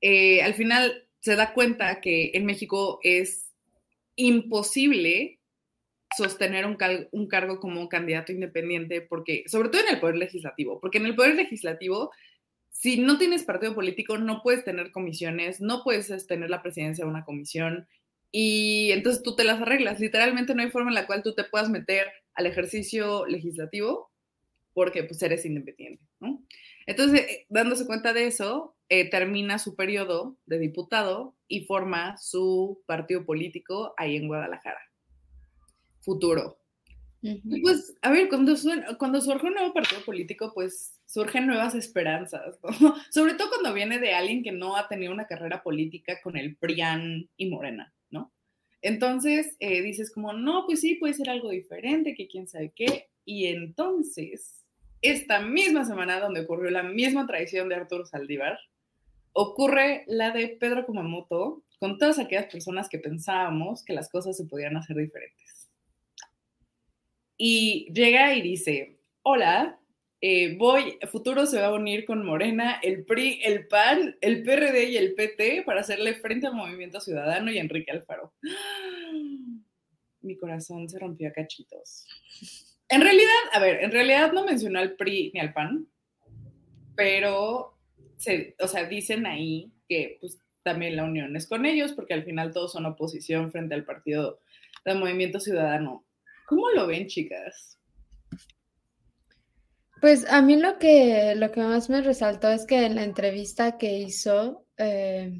[0.00, 3.52] Eh, al final se da cuenta que en México es
[4.16, 5.39] imposible
[6.16, 6.76] sostener un,
[7.12, 11.14] un, cargo como candidato independiente, porque, sobre todo en el Poder Legislativo, porque en el
[11.14, 12.10] Poder Legislativo,
[12.70, 17.10] si no tienes partido político, no puedes tener comisiones, no puedes tener la presidencia de
[17.10, 17.86] una comisión,
[18.32, 20.00] y entonces tú te las arreglas.
[20.00, 24.10] Literalmente no hay forma en la cual tú te puedas meter al ejercicio legislativo
[24.72, 26.04] porque pues eres independiente.
[26.86, 32.82] Entonces, eh, dándose cuenta de eso, eh, termina su periodo de diputado y forma su
[32.86, 34.80] partido político ahí en Guadalajara.
[36.00, 36.60] Futuro.
[37.22, 38.54] Y pues, a ver, cuando,
[38.98, 42.94] cuando surge un nuevo partido político, pues surgen nuevas esperanzas, ¿no?
[43.10, 46.56] Sobre todo cuando viene de alguien que no ha tenido una carrera política con el
[46.56, 48.32] PRIAN y Morena, ¿no?
[48.80, 53.10] Entonces eh, dices como, no, pues sí, puede ser algo diferente, que quién sabe qué.
[53.26, 54.64] Y entonces,
[55.02, 58.58] esta misma semana donde ocurrió la misma traición de Arturo Saldívar,
[59.32, 64.46] ocurre la de Pedro Kumamoto con todas aquellas personas que pensábamos que las cosas se
[64.46, 65.69] podían hacer diferentes.
[67.42, 69.80] Y llega y dice, hola,
[70.20, 74.90] eh, voy, futuro se va a unir con Morena, el PRI, el PAN, el PRD
[74.90, 78.34] y el PT para hacerle frente al Movimiento Ciudadano y Enrique Alfaro.
[80.20, 82.04] Mi corazón se rompió a cachitos.
[82.90, 85.88] En realidad, a ver, en realidad no mencionó al PRI ni al PAN,
[86.94, 87.78] pero,
[88.18, 92.24] se, o sea, dicen ahí que pues, también la unión es con ellos, porque al
[92.24, 94.40] final todos son oposición frente al partido
[94.84, 96.04] del Movimiento Ciudadano.
[96.50, 97.78] ¿Cómo lo ven, chicas?
[100.00, 103.78] Pues a mí lo que, lo que más me resaltó es que en la entrevista
[103.78, 105.32] que hizo, eh,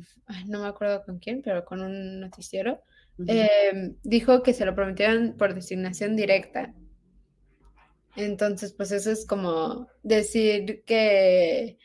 [0.47, 2.85] no me acuerdo con quién, pero con un noticiero,
[3.27, 6.73] eh, dijo que se lo prometieron por designación directa.
[8.15, 11.77] Entonces, pues eso es como decir que,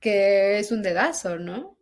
[0.00, 1.76] que es un dedazo, ¿no?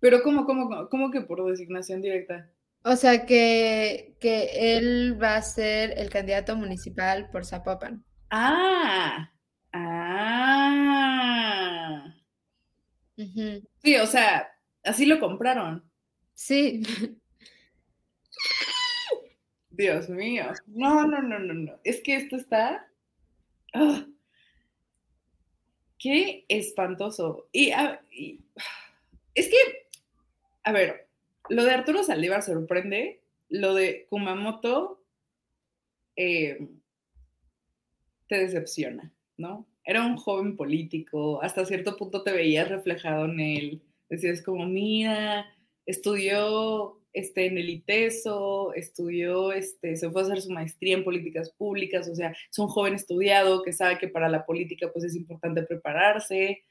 [0.00, 2.51] Pero ¿cómo, cómo, cómo que por designación directa?
[2.84, 8.04] O sea, que, que él va a ser el candidato municipal por Zapopan.
[8.30, 9.30] Ah,
[9.72, 10.42] ah.
[13.82, 14.52] Sí, o sea,
[14.84, 15.88] así lo compraron.
[16.34, 16.82] Sí.
[19.70, 20.52] Dios mío.
[20.66, 21.80] No, no, no, no, no.
[21.84, 22.86] Es que esto está.
[23.74, 24.06] ¡ah!
[25.98, 27.48] Qué espantoso.
[27.52, 27.70] Y,
[29.34, 29.88] es que,
[30.64, 31.08] a ver,
[31.48, 33.22] lo de Arturo Saldívar sorprende.
[33.48, 35.02] Lo de Kumamoto.
[36.16, 36.68] Eh,
[38.32, 39.66] te decepciona, ¿no?
[39.84, 43.82] Era un joven político, hasta cierto punto te veías reflejado en él.
[44.08, 45.46] Decías como, mira,
[45.84, 51.50] estudió este, en el ITESO, estudió, este, se fue a hacer su maestría en políticas
[51.50, 55.14] públicas, o sea, es un joven estudiado que sabe que para la política pues es
[55.14, 56.62] importante prepararse.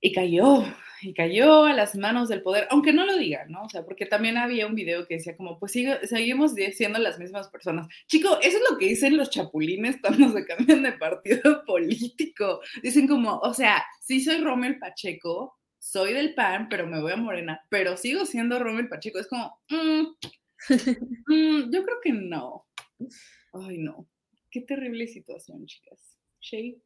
[0.00, 0.64] Y cayó,
[1.00, 3.64] y cayó a las manos del poder, aunque no lo digan, ¿no?
[3.64, 7.18] O sea, porque también había un video que decía como, pues sigue, seguimos siendo las
[7.18, 7.88] mismas personas.
[8.06, 12.60] Chico, eso es lo que dicen los chapulines cuando se cambian de partido político.
[12.82, 17.16] Dicen como, o sea, sí soy Rommel Pacheco, soy del PAN, pero me voy a
[17.16, 19.18] Morena, pero sigo siendo Rommel Pacheco.
[19.18, 20.02] Es como, mm,
[21.26, 22.66] mm, yo creo que no.
[23.52, 24.08] Ay, no.
[24.50, 26.18] Qué terrible situación, chicas.
[26.40, 26.80] Shay.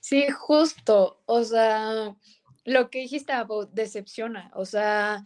[0.00, 2.16] Sí, justo, o sea,
[2.64, 3.32] lo que dijiste,
[3.72, 5.22] decepciona, o sea,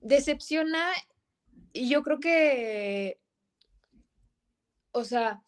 [0.00, 0.92] decepciona
[1.72, 3.20] y yo creo que,
[4.92, 5.42] o sea,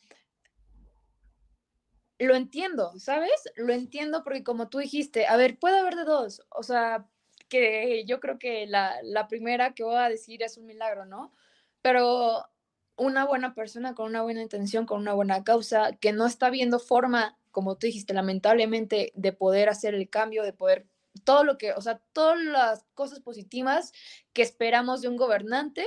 [2.18, 3.32] lo entiendo, ¿sabes?
[3.56, 7.06] Lo entiendo porque como tú dijiste, a ver, puede haber de dos, o sea,
[7.48, 11.32] que yo creo que la, la primera que voy a decir es un milagro, ¿no?
[11.82, 12.44] Pero
[12.96, 16.78] una buena persona con una buena intención, con una buena causa, que no está viendo
[16.78, 20.86] forma como tú dijiste, lamentablemente, de poder hacer el cambio, de poder,
[21.24, 23.92] todo lo que, o sea, todas las cosas positivas
[24.32, 25.86] que esperamos de un gobernante,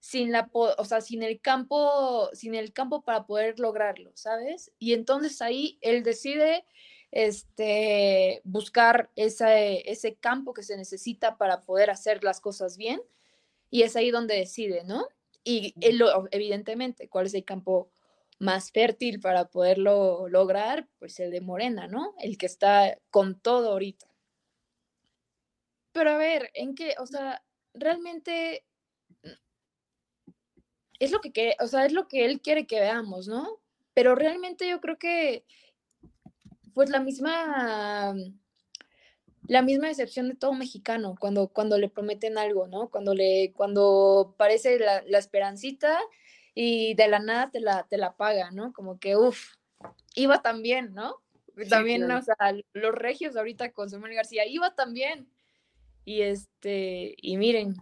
[0.00, 4.72] sin la, o sea, sin el campo, sin el campo para poder lograrlo, ¿sabes?
[4.78, 6.64] Y entonces ahí él decide
[7.10, 13.00] este, buscar ese, ese campo que se necesita para poder hacer las cosas bien,
[13.70, 15.06] y es ahí donde decide, ¿no?
[15.44, 17.90] Y él, evidentemente, ¿cuál es el campo
[18.38, 22.14] más fértil para poderlo lograr, pues el de Morena, ¿no?
[22.18, 24.06] El que está con todo ahorita.
[25.92, 26.94] Pero a ver, ¿en qué?
[26.98, 27.42] O sea,
[27.74, 28.64] realmente
[30.98, 33.60] es lo que quiere, o sea, es lo que él quiere que veamos, ¿no?
[33.94, 35.44] Pero realmente yo creo que
[36.74, 38.14] pues la misma
[39.48, 42.90] la misma decepción de todo mexicano cuando, cuando le prometen algo, ¿no?
[42.90, 45.98] Cuando le, cuando parece la, la esperancita
[46.60, 48.72] y de la nada te la, te la paga, ¿no?
[48.72, 49.54] Como que, uff,
[50.16, 51.22] iba también, ¿no?
[51.68, 52.34] También, o sea,
[52.72, 55.28] los regios ahorita con Samuel García, iba también.
[56.04, 57.76] Y este, y miren.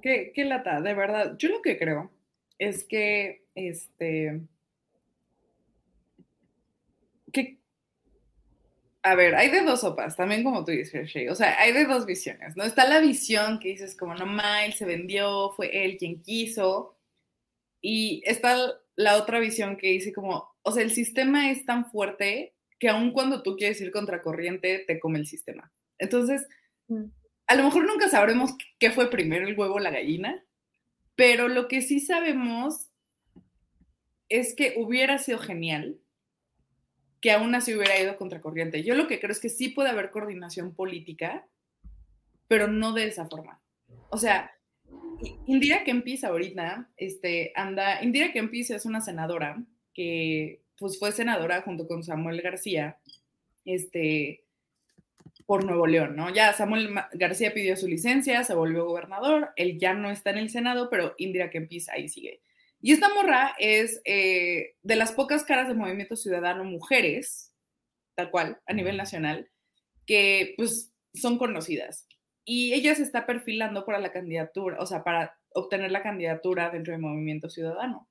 [0.00, 1.34] Qué, qué lata, de verdad.
[1.38, 2.12] Yo lo que creo
[2.60, 4.40] es que, este,
[7.32, 7.58] que
[9.02, 11.28] a ver, hay de dos sopas, también como tú dices, Shay.
[11.28, 12.62] O sea, hay de dos visiones, ¿no?
[12.62, 16.91] Está la visión que dices como, no, Miles se vendió, fue él quien quiso.
[17.82, 18.56] Y está
[18.96, 23.12] la otra visión que dice como, o sea, el sistema es tan fuerte que aun
[23.12, 25.72] cuando tú quieres ir contracorriente, te come el sistema.
[25.98, 26.46] Entonces,
[26.88, 27.04] mm.
[27.48, 30.42] a lo mejor nunca sabremos qué fue primero, el huevo o la gallina,
[31.14, 32.88] pero lo que sí sabemos
[34.28, 35.98] es que hubiera sido genial
[37.20, 38.82] que aún así hubiera ido contracorriente.
[38.82, 41.46] Yo lo que creo es que sí puede haber coordinación política,
[42.48, 43.62] pero no de esa forma.
[44.10, 44.50] O sea,
[45.46, 49.62] Indira Kempis ahorita, este, anda, Indira Kempis es una senadora
[49.94, 52.98] que pues fue senadora junto con Samuel García,
[53.64, 54.44] este,
[55.46, 56.32] por Nuevo León, ¿no?
[56.32, 60.50] Ya Samuel García pidió su licencia, se volvió gobernador, él ya no está en el
[60.50, 62.40] Senado, pero Indira Kempis ahí sigue.
[62.80, 67.52] Y esta morra es eh, de las pocas caras del movimiento ciudadano mujeres,
[68.16, 69.48] tal cual, a nivel nacional,
[70.04, 72.08] que pues son conocidas.
[72.44, 76.92] Y ella se está perfilando para la candidatura, o sea, para obtener la candidatura dentro
[76.92, 78.08] del movimiento ciudadano.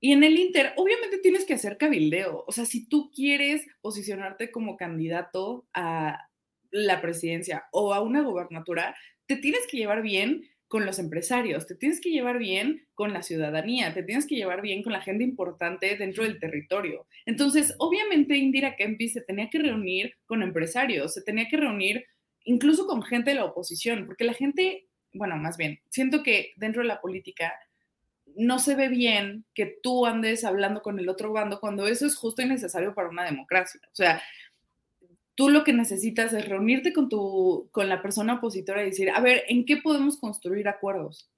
[0.00, 2.44] Y en el Inter, obviamente tienes que hacer cabildeo.
[2.46, 6.28] O sea, si tú quieres posicionarte como candidato a
[6.70, 8.94] la presidencia o a una gobernatura,
[9.26, 13.22] te tienes que llevar bien con los empresarios, te tienes que llevar bien con la
[13.22, 17.06] ciudadanía, te tienes que llevar bien con la gente importante dentro del territorio.
[17.24, 22.04] Entonces, obviamente Indira Kempi se tenía que reunir con empresarios, se tenía que reunir
[22.48, 26.82] incluso con gente de la oposición, porque la gente, bueno, más bien, siento que dentro
[26.82, 27.52] de la política
[28.36, 32.16] no se ve bien que tú andes hablando con el otro bando cuando eso es
[32.16, 33.80] justo y necesario para una democracia.
[33.84, 34.22] O sea,
[35.34, 39.20] tú lo que necesitas es reunirte con, tu, con la persona opositora y decir, a
[39.20, 41.30] ver, ¿en qué podemos construir acuerdos?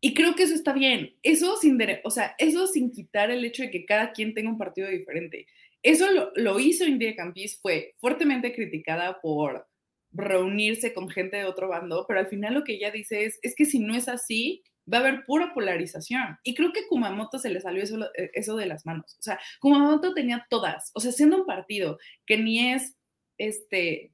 [0.00, 1.16] Y creo que eso está bien.
[1.24, 4.58] Eso sin, o sea, eso sin quitar el hecho de que cada quien tenga un
[4.58, 5.46] partido diferente.
[5.82, 9.66] Eso lo, hizo India Campis, fue fuertemente criticada por
[10.12, 13.54] reunirse con gente de otro bando, pero al final lo que ella dice es, es
[13.54, 16.38] que si no es así, va a haber pura polarización.
[16.42, 19.16] Y creo que Kumamoto se le salió eso, eso de las manos.
[19.18, 22.96] O sea, Kumamoto tenía todas, o sea, siendo un partido que ni es
[23.38, 24.12] este,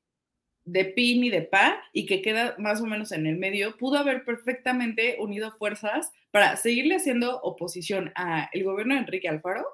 [0.67, 3.99] de pi ni de pa y que queda más o menos en el medio, pudo
[3.99, 9.65] haber perfectamente unido fuerzas para seguirle haciendo oposición a el gobierno de Enrique Alfaro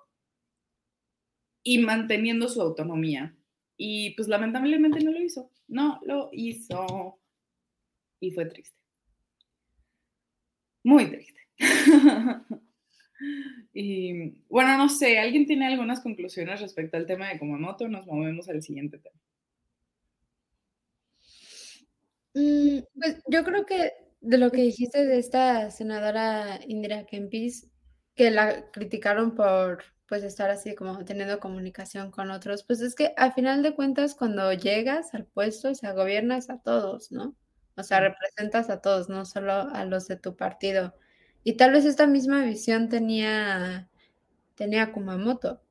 [1.65, 3.35] y manteniendo su autonomía.
[3.85, 7.19] Y pues lamentablemente no lo hizo, no lo hizo.
[8.21, 8.79] Y fue triste.
[10.85, 11.41] Muy triste.
[13.75, 17.89] y bueno, no sé, ¿alguien tiene algunas conclusiones respecto al tema de Kumamoto?
[17.89, 19.21] Nos movemos al siguiente tema.
[22.35, 27.69] Mm, pues yo creo que de lo que dijiste de esta senadora Indira Kempis,
[28.15, 33.15] que la criticaron por pues estar así como teniendo comunicación con otros, pues es que
[33.17, 37.35] al final de cuentas cuando llegas al puesto, o sea, gobiernas a todos, ¿no?
[37.79, 40.95] O sea, representas a todos, no solo a los de tu partido.
[41.45, 43.89] Y tal vez esta misma visión tenía,
[44.55, 45.63] tenía Kumamoto.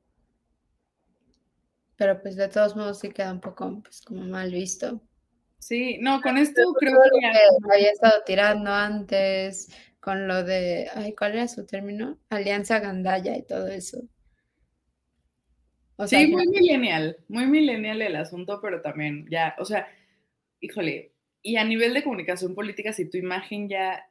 [1.94, 5.00] Pero pues de todos modos sí queda un poco pues como mal visto.
[5.60, 7.72] Sí, no, con esto creo que...
[7.72, 9.68] había estado tirando antes
[10.00, 12.18] con lo de, ay, ¿cuál era su término?
[12.28, 14.02] Alianza Gandaya y todo eso.
[16.06, 19.88] Sí, muy millennial, muy millennial el asunto, pero también ya, o sea,
[20.60, 24.08] híjole, y a nivel de comunicación política, si tu imagen ya,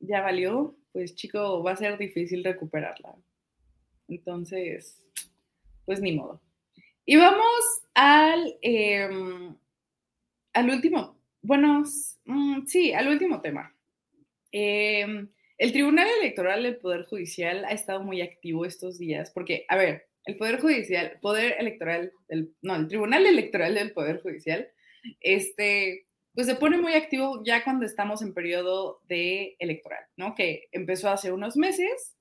[0.00, 3.14] ya valió, pues chico, va a ser difícil recuperarla.
[4.08, 5.02] Entonces,
[5.84, 6.40] pues ni modo.
[7.04, 8.56] Y vamos al...
[8.62, 9.56] Em,
[10.52, 11.84] al último, bueno,
[12.24, 13.76] mm, sí, al último tema.
[14.50, 19.76] Em, el Tribunal Electoral del Poder Judicial ha estado muy activo estos días porque, a
[19.76, 24.68] ver, el Poder Judicial, Poder Electoral, del, no, el Tribunal Electoral del Poder Judicial,
[25.20, 30.34] este, pues se pone muy activo ya cuando estamos en periodo de electoral, ¿no?
[30.34, 32.16] Que empezó hace unos meses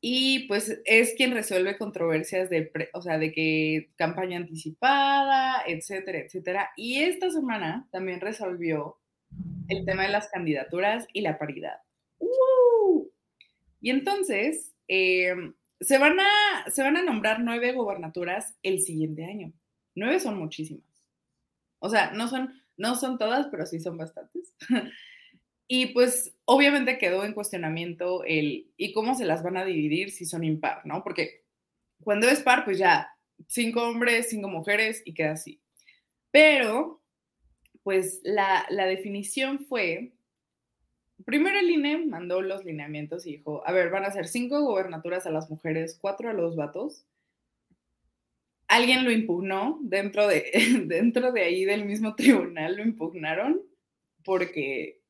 [0.00, 6.70] y pues es quien resuelve controversias de, o sea, de que campaña anticipada, etcétera, etcétera.
[6.76, 8.96] Y esta semana también resolvió
[9.68, 11.78] el tema de las candidaturas y la paridad.
[13.80, 19.52] Y entonces, em, se, van a, se van a nombrar nueve gobernaturas el siguiente año.
[19.94, 20.84] Nueve son muchísimas.
[21.80, 24.54] O sea, no son, no son todas, pero sí son bastantes.
[25.70, 30.24] Y pues obviamente quedó en cuestionamiento el y cómo se las van a dividir si
[30.24, 31.04] son impar, ¿no?
[31.04, 31.44] Porque
[32.02, 33.10] cuando es par, pues ya
[33.48, 35.60] cinco hombres, cinco mujeres y queda así.
[36.30, 37.02] Pero,
[37.82, 40.14] pues la, la definición fue,
[41.24, 45.26] primero el INE mandó los lineamientos y dijo, a ver, van a ser cinco gobernaturas
[45.26, 47.04] a las mujeres, cuatro a los vatos.
[48.68, 50.44] alguien lo impugnó dentro de,
[50.86, 53.62] dentro de ahí del mismo tribunal, lo impugnaron
[54.24, 55.00] porque,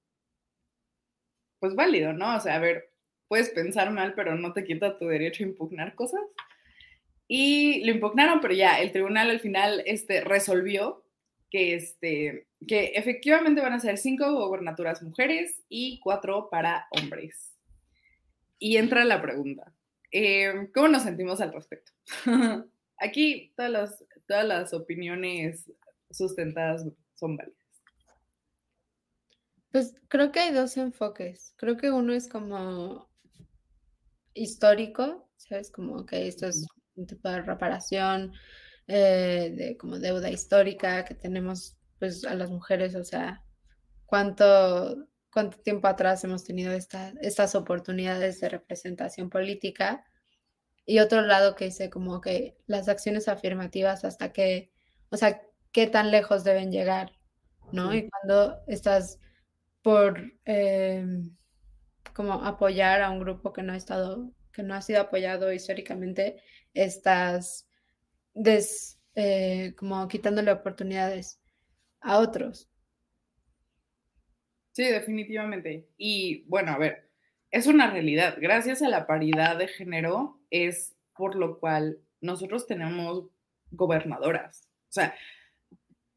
[1.59, 2.37] pues válido, ¿no?
[2.37, 2.93] O sea, a ver,
[3.29, 6.21] puedes pensar mal, pero no te quita tu derecho a impugnar cosas.
[7.29, 11.05] Y lo impugnaron, pero ya el tribunal al final este, resolvió
[11.51, 17.55] que, este, que efectivamente van a ser cinco gobernaturas mujeres y cuatro para hombres.
[18.59, 19.73] Y entra la pregunta,
[20.11, 21.93] eh, ¿cómo nos sentimos al respecto?
[22.99, 25.71] Aquí todas las, todas las opiniones
[26.11, 26.85] sustentadas
[27.15, 27.59] son válidas.
[29.71, 31.55] Pues creo que hay dos enfoques.
[31.57, 33.09] Creo que uno es como
[34.35, 35.71] histórico, ¿sabes?
[35.71, 38.33] Como que esto es un tipo de reparación,
[38.87, 43.45] eh, de como deuda histórica que tenemos pues a las mujeres, o sea,
[44.07, 50.05] cuánto, cuánto tiempo atrás hemos tenido estas oportunidades de representación política
[50.89, 54.73] y otro lado que dice como que las acciones afirmativas hasta que,
[55.11, 57.13] o sea, qué tan lejos deben llegar,
[57.73, 57.95] ¿no?
[57.95, 59.19] Y cuando estás
[59.83, 61.37] por em,
[62.15, 66.43] como apoyar a un grupo que no ha estado, que no ha sido apoyado históricamente,
[66.73, 67.69] estás
[68.35, 71.38] des, eh, como quitándole oportunidades
[72.01, 72.69] a otros.
[74.73, 75.89] Sí, definitivamente.
[75.97, 77.11] Y bueno, a ver,
[77.51, 78.37] es una realidad.
[78.41, 83.25] Gracias a la paridad de género es por lo cual nosotros tenemos
[83.71, 84.69] gobernadoras.
[84.89, 85.15] O sea,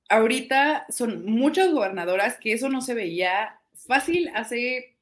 [0.09, 4.97] ahorita son muchas gobernadoras que eso no se veía fácil hace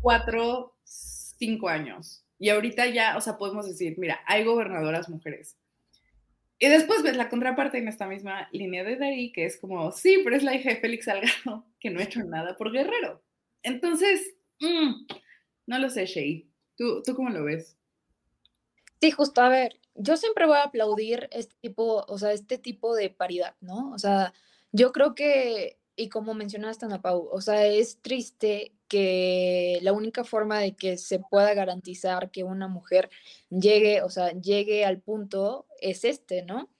[0.00, 2.24] cuatro, cinco años.
[2.38, 5.56] Y ahorita ya, o sea, podemos decir, mira, hay gobernadoras mujeres.
[6.58, 10.20] Y después ves la contraparte en esta misma línea de Dari, que es como, sí,
[10.22, 13.22] pero es la hija de Félix Salgado, que no ha hecho nada por Guerrero.
[13.62, 15.06] Entonces, Mm,
[15.66, 16.48] no lo sé, Shay.
[16.76, 17.76] ¿Tú, ¿Tú cómo lo ves?
[19.00, 22.94] Sí, justo, a ver, yo siempre voy a aplaudir este tipo, o sea, este tipo
[22.94, 23.92] de paridad, ¿no?
[23.92, 24.32] O sea,
[24.72, 30.22] yo creo que, y como mencionaste, Ana Pau, o sea, es triste que la única
[30.22, 33.10] forma de que se pueda garantizar que una mujer
[33.50, 36.70] llegue, o sea, llegue al punto es este, ¿no?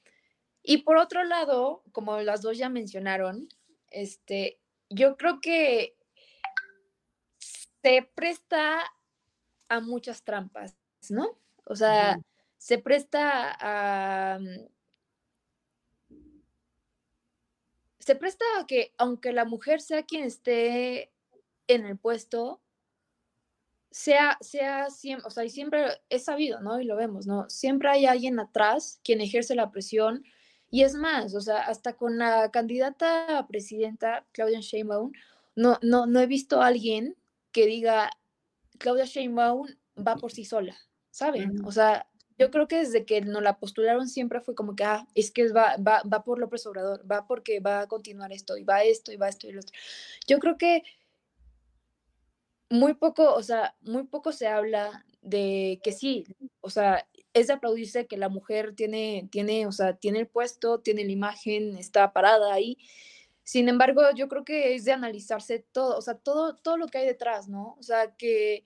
[0.62, 3.48] Y por otro lado, como las dos ya mencionaron,
[3.90, 4.60] este,
[4.90, 5.96] yo creo que
[7.82, 8.84] se presta
[9.68, 10.76] a muchas trampas,
[11.10, 11.36] ¿no?
[11.64, 12.20] O sea,
[12.58, 14.38] se presta a...
[14.38, 14.68] Mm,
[17.98, 21.10] se presta a que aunque la mujer sea quien esté
[21.68, 22.60] en el puesto,
[23.90, 26.80] sea, sea siempre, o sea, y siempre es sabido, ¿no?
[26.80, 27.48] Y lo vemos, ¿no?
[27.48, 30.24] Siempre hay alguien atrás quien ejerce la presión.
[30.70, 35.12] Y es más, o sea, hasta con la candidata a presidenta, Claudia Sheinbaum,
[35.54, 37.16] no, no, no he visto a alguien
[37.52, 38.10] que diga,
[38.78, 40.76] Claudia Sheinbaum va por sí sola,
[41.10, 41.64] ¿saben?
[41.64, 45.06] O sea, yo creo que desde que nos la postularon siempre fue como que, ah,
[45.14, 48.64] es que va, va, va por López Obrador, va porque va a continuar esto, y
[48.64, 49.78] va esto, y va esto, y lo otro.
[50.26, 50.82] Yo creo que
[52.74, 56.24] muy poco, o sea, muy poco se habla de que sí,
[56.60, 60.80] o sea, es de aplaudirse que la mujer tiene, tiene, o sea, tiene el puesto,
[60.80, 62.76] tiene la imagen, está parada ahí,
[63.44, 66.98] sin embargo, yo creo que es de analizarse todo, o sea, todo, todo lo que
[66.98, 67.76] hay detrás, ¿no?
[67.78, 68.64] O sea, que,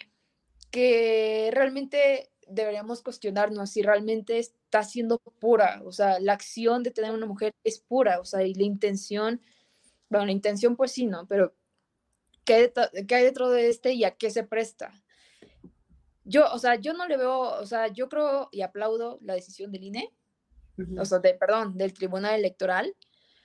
[0.70, 7.12] que realmente deberíamos cuestionarnos si realmente está siendo pura, o sea, la acción de tener
[7.12, 9.42] una mujer es pura, o sea, y la intención,
[10.09, 11.26] bueno, la intención pues sí, ¿no?
[11.26, 11.54] Pero
[12.49, 14.92] ¿qué, hay dentro de este y a qué se presta?
[16.24, 19.70] Yo, o sea, yo no le veo, o sea, yo creo y aplaudo la decisión
[19.70, 20.12] del INE,
[20.99, 22.94] o sea, de, perdón, del Tribunal Electoral,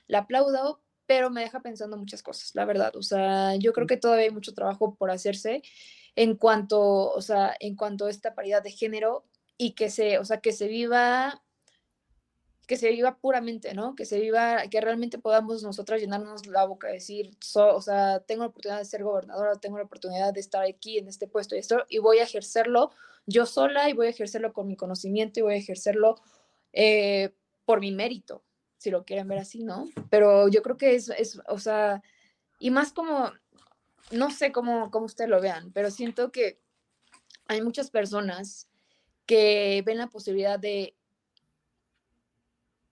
[0.07, 2.95] la aplaudo pero me deja pensando muchas cosas, la verdad.
[2.95, 5.61] O sea, yo creo que todavía hay mucho trabajo por hacerse
[6.15, 6.79] en cuanto,
[7.11, 9.25] o sea, en cuanto a esta paridad de género
[9.57, 11.42] y que se, o sea, que se viva
[12.67, 13.95] que se viva puramente, ¿no?
[13.95, 18.49] Que se viva, que realmente podamos nosotras llenarnos la boca, decir, o sea, tengo la
[18.49, 21.83] oportunidad de ser gobernadora, tengo la oportunidad de estar aquí en este puesto y esto,
[21.89, 22.91] y voy a ejercerlo
[23.25, 26.15] yo sola y voy a ejercerlo con mi conocimiento y voy a ejercerlo
[26.73, 27.33] eh,
[27.65, 28.43] por mi mérito,
[28.77, 29.89] si lo quieren ver así, ¿no?
[30.09, 32.01] Pero yo creo que es, o sea,
[32.59, 33.31] y más como,
[34.11, 36.59] no sé cómo, cómo ustedes lo vean, pero siento que
[37.47, 38.67] hay muchas personas
[39.25, 40.95] que ven la posibilidad de,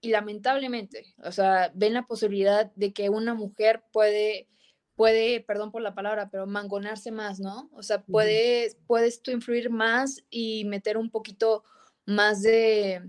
[0.02, 4.49] y lamentablemente, o sea, ven la posibilidad de que una mujer puede,
[4.95, 7.70] puede, perdón por la palabra, pero mangonarse más, ¿no?
[7.74, 11.64] O sea, puede, puedes tú influir más y meter un poquito
[12.06, 13.04] más de,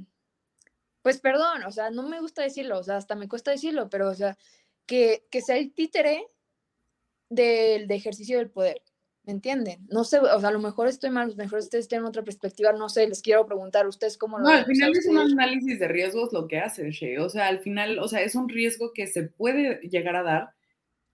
[1.03, 4.11] pues perdón, o sea, no me gusta decirlo, o sea, hasta me cuesta decirlo, pero,
[4.11, 4.37] o sea,
[4.87, 6.29] que, que sea el títere
[7.31, 8.83] del de ejercicio del poder.
[9.25, 9.87] ¿Me entienden?
[9.89, 12.25] No sé, o sea, a lo mejor estoy mal, a lo mejor ustedes tienen otra
[12.25, 15.79] perspectiva, no sé, les quiero preguntar, ¿ustedes cómo lo No, al final es un análisis
[15.79, 17.23] de riesgos lo que hace, Shea.
[17.23, 20.51] O sea, al final, o sea, es un riesgo que se puede llegar a dar,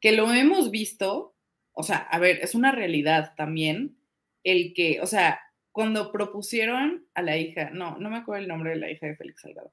[0.00, 1.34] que lo hemos visto,
[1.72, 3.98] o sea, a ver, es una realidad también,
[4.42, 5.40] el que, o sea,
[5.70, 9.16] cuando propusieron a la hija, no, no me acuerdo el nombre de la hija de
[9.16, 9.72] Félix Salgado.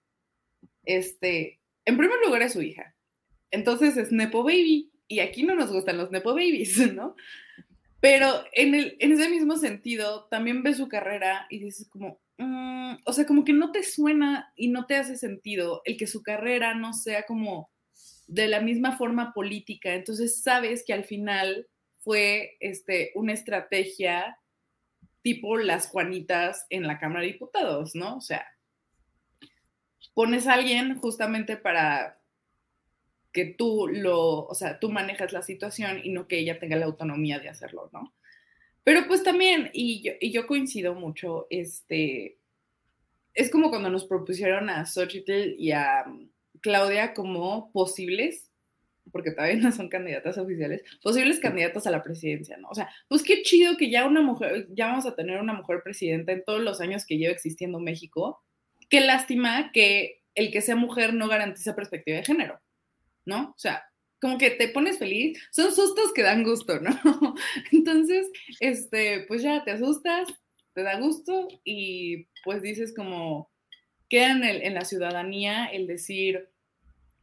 [0.84, 2.96] Este, en primer lugar es su hija.
[3.50, 4.92] Entonces es Nepo Baby.
[5.08, 7.16] Y aquí no nos gustan los Nepo Babies, ¿no?
[8.06, 12.98] Pero en, el, en ese mismo sentido, también ves su carrera y dices como, mm,
[13.04, 16.22] o sea, como que no te suena y no te hace sentido el que su
[16.22, 17.72] carrera no sea como
[18.28, 19.96] de la misma forma política.
[19.96, 21.68] Entonces sabes que al final
[22.02, 24.38] fue este, una estrategia
[25.24, 28.18] tipo las Juanitas en la Cámara de Diputados, ¿no?
[28.18, 28.46] O sea,
[30.14, 32.22] pones a alguien justamente para
[33.36, 36.86] que tú lo, o sea, tú manejas la situación y no que ella tenga la
[36.86, 38.14] autonomía de hacerlo, ¿no?
[38.86, 42.38] Pero pues también, y yo, y yo coincido mucho, este,
[43.34, 46.06] es como cuando nos propusieron a Xochitl y a
[46.62, 48.50] Claudia como posibles,
[49.12, 52.70] porque todavía no son candidatas oficiales, posibles candidatas a la presidencia, ¿no?
[52.70, 55.82] O sea, pues qué chido que ya una mujer, ya vamos a tener una mujer
[55.84, 58.42] presidenta en todos los años que lleva existiendo México.
[58.90, 62.62] Qué lástima que el que sea mujer no garantiza perspectiva de género,
[63.26, 63.50] ¿no?
[63.52, 63.84] O sea,
[64.22, 66.92] como que te pones feliz, son sustos que dan gusto, ¿no?
[67.72, 68.28] Entonces,
[68.60, 70.28] este, pues ya te asustas,
[70.74, 73.52] te da gusto y pues dices como,
[74.10, 76.50] queda en, el, en la ciudadanía el decir,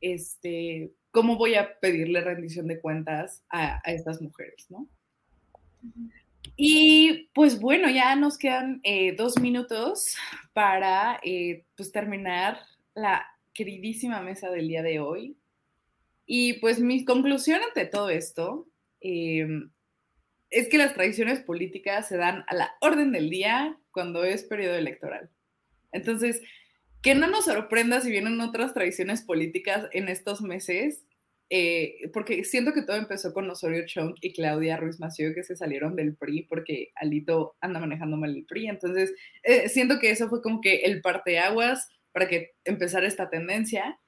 [0.00, 4.88] este, ¿cómo voy a pedirle rendición de cuentas a, a estas mujeres, ¿no?
[6.56, 10.16] Y pues bueno, ya nos quedan eh, dos minutos
[10.52, 12.58] para eh, pues terminar
[12.94, 15.36] la queridísima mesa del día de hoy.
[16.26, 18.68] Y pues mi conclusión ante todo esto
[19.00, 19.46] eh,
[20.50, 24.76] es que las tradiciones políticas se dan a la orden del día cuando es periodo
[24.76, 25.30] electoral.
[25.92, 26.42] Entonces,
[27.02, 31.04] que no nos sorprenda si vienen otras tradiciones políticas en estos meses,
[31.50, 35.56] eh, porque siento que todo empezó con Osorio Chong y Claudia Ruiz Massieu que se
[35.56, 38.68] salieron del PRI porque Alito anda manejando mal el PRI.
[38.68, 39.12] Entonces,
[39.42, 43.98] eh, siento que eso fue como que el parteaguas para que empezara esta tendencia.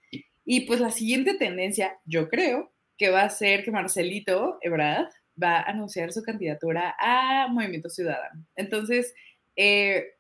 [0.45, 5.09] Y pues la siguiente tendencia, yo creo, que va a ser que Marcelito Ebrard
[5.41, 8.47] va a anunciar su candidatura a Movimiento Ciudadano.
[8.55, 9.15] Entonces,
[9.57, 10.15] eh,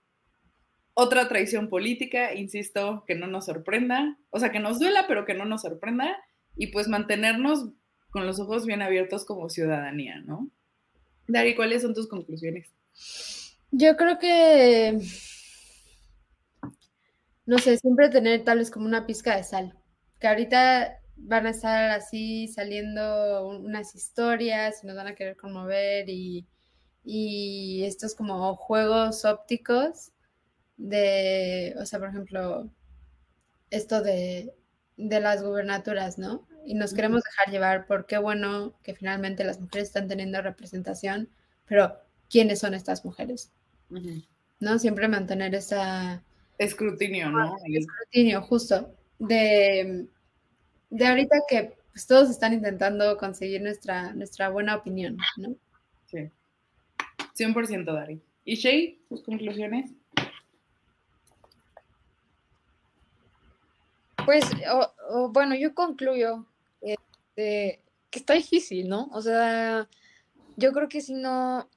[0.95, 5.35] otra traición política, insisto, que no nos sorprenda, o sea, que nos duela, pero que
[5.35, 6.17] no nos sorprenda,
[6.57, 7.71] y pues mantenernos
[8.11, 10.49] con los ojos bien abiertos como ciudadanía, ¿no?
[11.27, 12.71] Dari, ¿cuáles son tus conclusiones?
[13.73, 15.01] Yo creo que,
[17.45, 19.77] no sé, siempre tener tal vez como una pizca de sal,
[20.19, 26.09] que ahorita van a estar así saliendo unas historias y nos van a querer conmover
[26.09, 26.47] y,
[27.05, 30.13] y estos como juegos ópticos
[30.77, 32.69] de, o sea, por ejemplo,
[33.71, 34.55] esto de,
[34.97, 36.47] de las gubernaturas, ¿no?
[36.67, 41.29] Y nos queremos dejar llevar por qué bueno que finalmente las mujeres están teniendo representación,
[41.67, 41.97] pero
[42.31, 43.53] ¿quiénes son estas mujeres?
[43.91, 44.27] Uh -huh.
[44.61, 44.79] ¿No?
[44.79, 46.23] Siempre mantener esa...
[46.59, 47.57] Escrutinio, ¿no?
[47.67, 48.95] Escrutinio, justo.
[49.19, 50.07] De,
[50.91, 55.55] de ahorita que pues, todos están intentando conseguir nuestra, nuestra buena opinión, ¿no?
[56.07, 56.31] Sí.
[57.37, 58.21] 100% Dari.
[58.45, 59.93] ¿Y Shay, tus conclusiones?
[64.25, 66.47] Pues, oh, oh, bueno, yo concluyo
[66.81, 69.09] este, que está difícil, ¿no?
[69.13, 69.89] O sea,
[70.57, 71.69] yo creo que si no,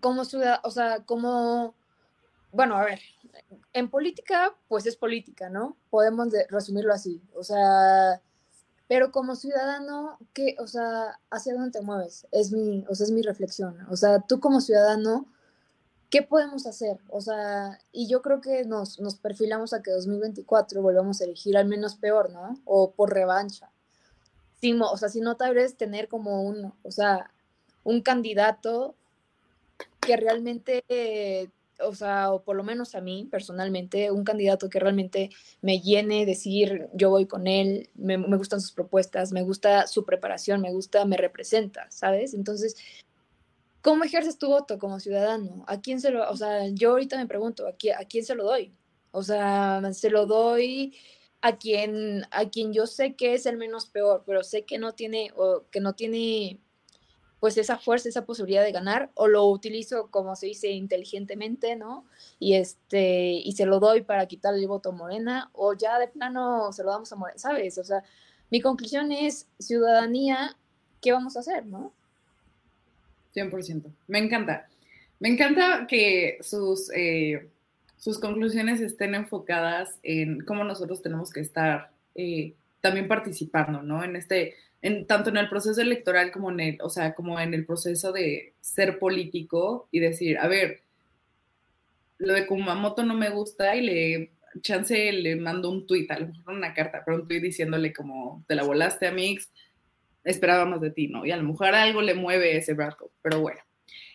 [0.00, 1.74] como ciudad, o sea, como,
[2.52, 3.00] bueno, a ver,
[3.72, 5.76] en política, pues es política, ¿no?
[5.90, 8.20] Podemos de, resumirlo así, o sea,
[8.88, 12.26] pero como ciudadano, ¿qué, o sea, hacia dónde te mueves?
[12.30, 15.26] Es mi, o sea, es mi reflexión, o sea, tú como ciudadano,
[16.10, 16.98] ¿qué podemos hacer?
[17.08, 21.56] O sea, y yo creo que nos, nos perfilamos a que 2024 volvamos a elegir
[21.56, 22.60] al menos peor, ¿no?
[22.64, 23.70] O por revancha.
[24.60, 27.32] Sí, o sea, si no tal vez tener como un, o sea,
[27.82, 28.94] un candidato
[30.00, 34.80] que realmente, eh, o sea, o por lo menos a mí personalmente, un candidato que
[34.80, 40.04] realmente me llene, decir, yo voy con él, me, gustan sus propuestas, me gusta su
[40.04, 42.34] preparación, me gusta, me representa, ¿sabes?
[42.34, 42.76] Entonces,
[43.82, 45.62] ¿Cómo ejerces tu voto como ciudadano?
[45.68, 48.34] ¿A quién se lo, o sea, yo ahorita me pregunto, ¿a quién, a quién se
[48.34, 48.74] lo doy?
[49.10, 50.96] O sea, se lo doy
[51.42, 54.94] a quien, a quien yo sé que es el menos peor, pero sé que no
[54.94, 56.58] tiene, o que no tiene,
[57.44, 62.06] pues esa fuerza, esa posibilidad de ganar, o lo utilizo, como se dice, inteligentemente, ¿no?
[62.38, 66.08] Y este, y se lo doy para quitarle el voto a Morena, o ya de
[66.08, 67.76] plano se lo damos a Morena, ¿sabes?
[67.76, 68.02] O sea,
[68.50, 70.56] mi conclusión es, ciudadanía,
[71.02, 71.92] ¿qué vamos a hacer, no?
[73.34, 73.92] 100%.
[74.06, 74.66] Me encanta.
[75.20, 77.50] Me encanta que sus, eh,
[77.98, 84.02] sus conclusiones estén enfocadas en cómo nosotros tenemos que estar eh, también participando, ¿no?
[84.02, 84.54] En este,
[84.84, 88.12] en, tanto en el proceso electoral como en el, o sea, como en el proceso
[88.12, 90.82] de ser político y decir, a ver,
[92.18, 94.30] lo de Kumamoto no me gusta y le
[94.60, 98.44] chance le mando un tuit, a lo mejor una carta, pero un tuit diciéndole como,
[98.46, 99.50] te la volaste a Mix,
[100.22, 101.24] esperaba más de ti, ¿no?
[101.24, 103.60] Y a lo mejor algo le mueve ese brazo, pero bueno.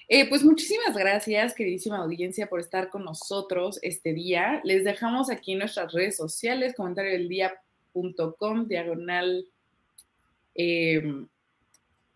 [0.07, 4.61] Eh, pues muchísimas gracias, queridísima audiencia, por estar con nosotros este día.
[4.63, 9.47] Les dejamos aquí nuestras redes sociales, comentario del día.com, diagonal,
[10.59, 11.25] eh,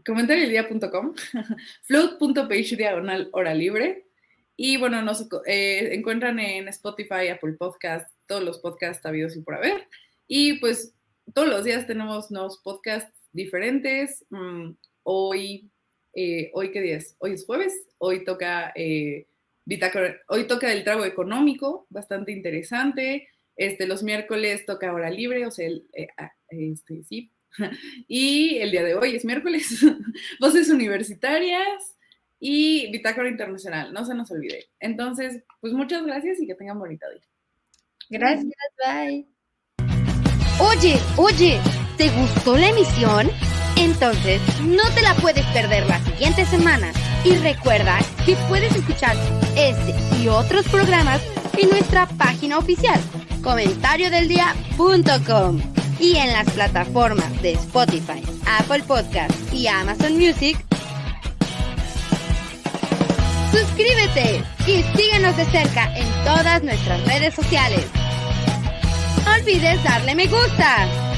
[0.06, 1.14] comentario del día.com,
[1.84, 4.06] float.page, diagonal, hora libre.
[4.56, 9.56] Y bueno, nos eh, encuentran en Spotify, Apple Podcast, todos los podcasts habidos y por
[9.56, 9.88] haber.
[10.28, 10.94] Y pues
[11.34, 14.24] todos los días tenemos nuevos podcasts diferentes.
[14.30, 14.72] Mm,
[15.04, 15.72] hoy
[16.14, 17.16] eh, ¿Hoy qué día es?
[17.20, 19.28] Hoy es jueves, hoy toca, eh,
[20.28, 23.28] hoy toca el trago económico, bastante interesante.
[23.56, 27.32] Este, los miércoles toca hora libre, o sea, eh, ah, este, sí.
[28.08, 29.86] y el día de hoy es miércoles,
[30.40, 31.96] voces universitarias
[32.40, 34.70] y Bitácora Internacional, no se nos olvide.
[34.80, 37.22] Entonces, pues muchas gracias y que tengan bonita día.
[38.10, 38.52] Gracias,
[38.84, 39.28] bye.
[40.60, 41.60] Oye, oye,
[41.98, 43.30] ¿te gustó la emisión?
[43.78, 46.94] Entonces, no te la puedes perder la siguiente semana.
[47.26, 49.16] Y recuerda que puedes escuchar
[49.56, 51.24] este y otros programas
[51.58, 53.00] en nuestra página oficial,
[53.42, 58.22] comentariodeldia.com y en las plataformas de Spotify,
[58.60, 60.58] Apple Podcast y Amazon Music.
[63.50, 67.86] Suscríbete y síguenos de cerca en todas nuestras redes sociales.
[69.26, 71.13] No olvides darle me gusta.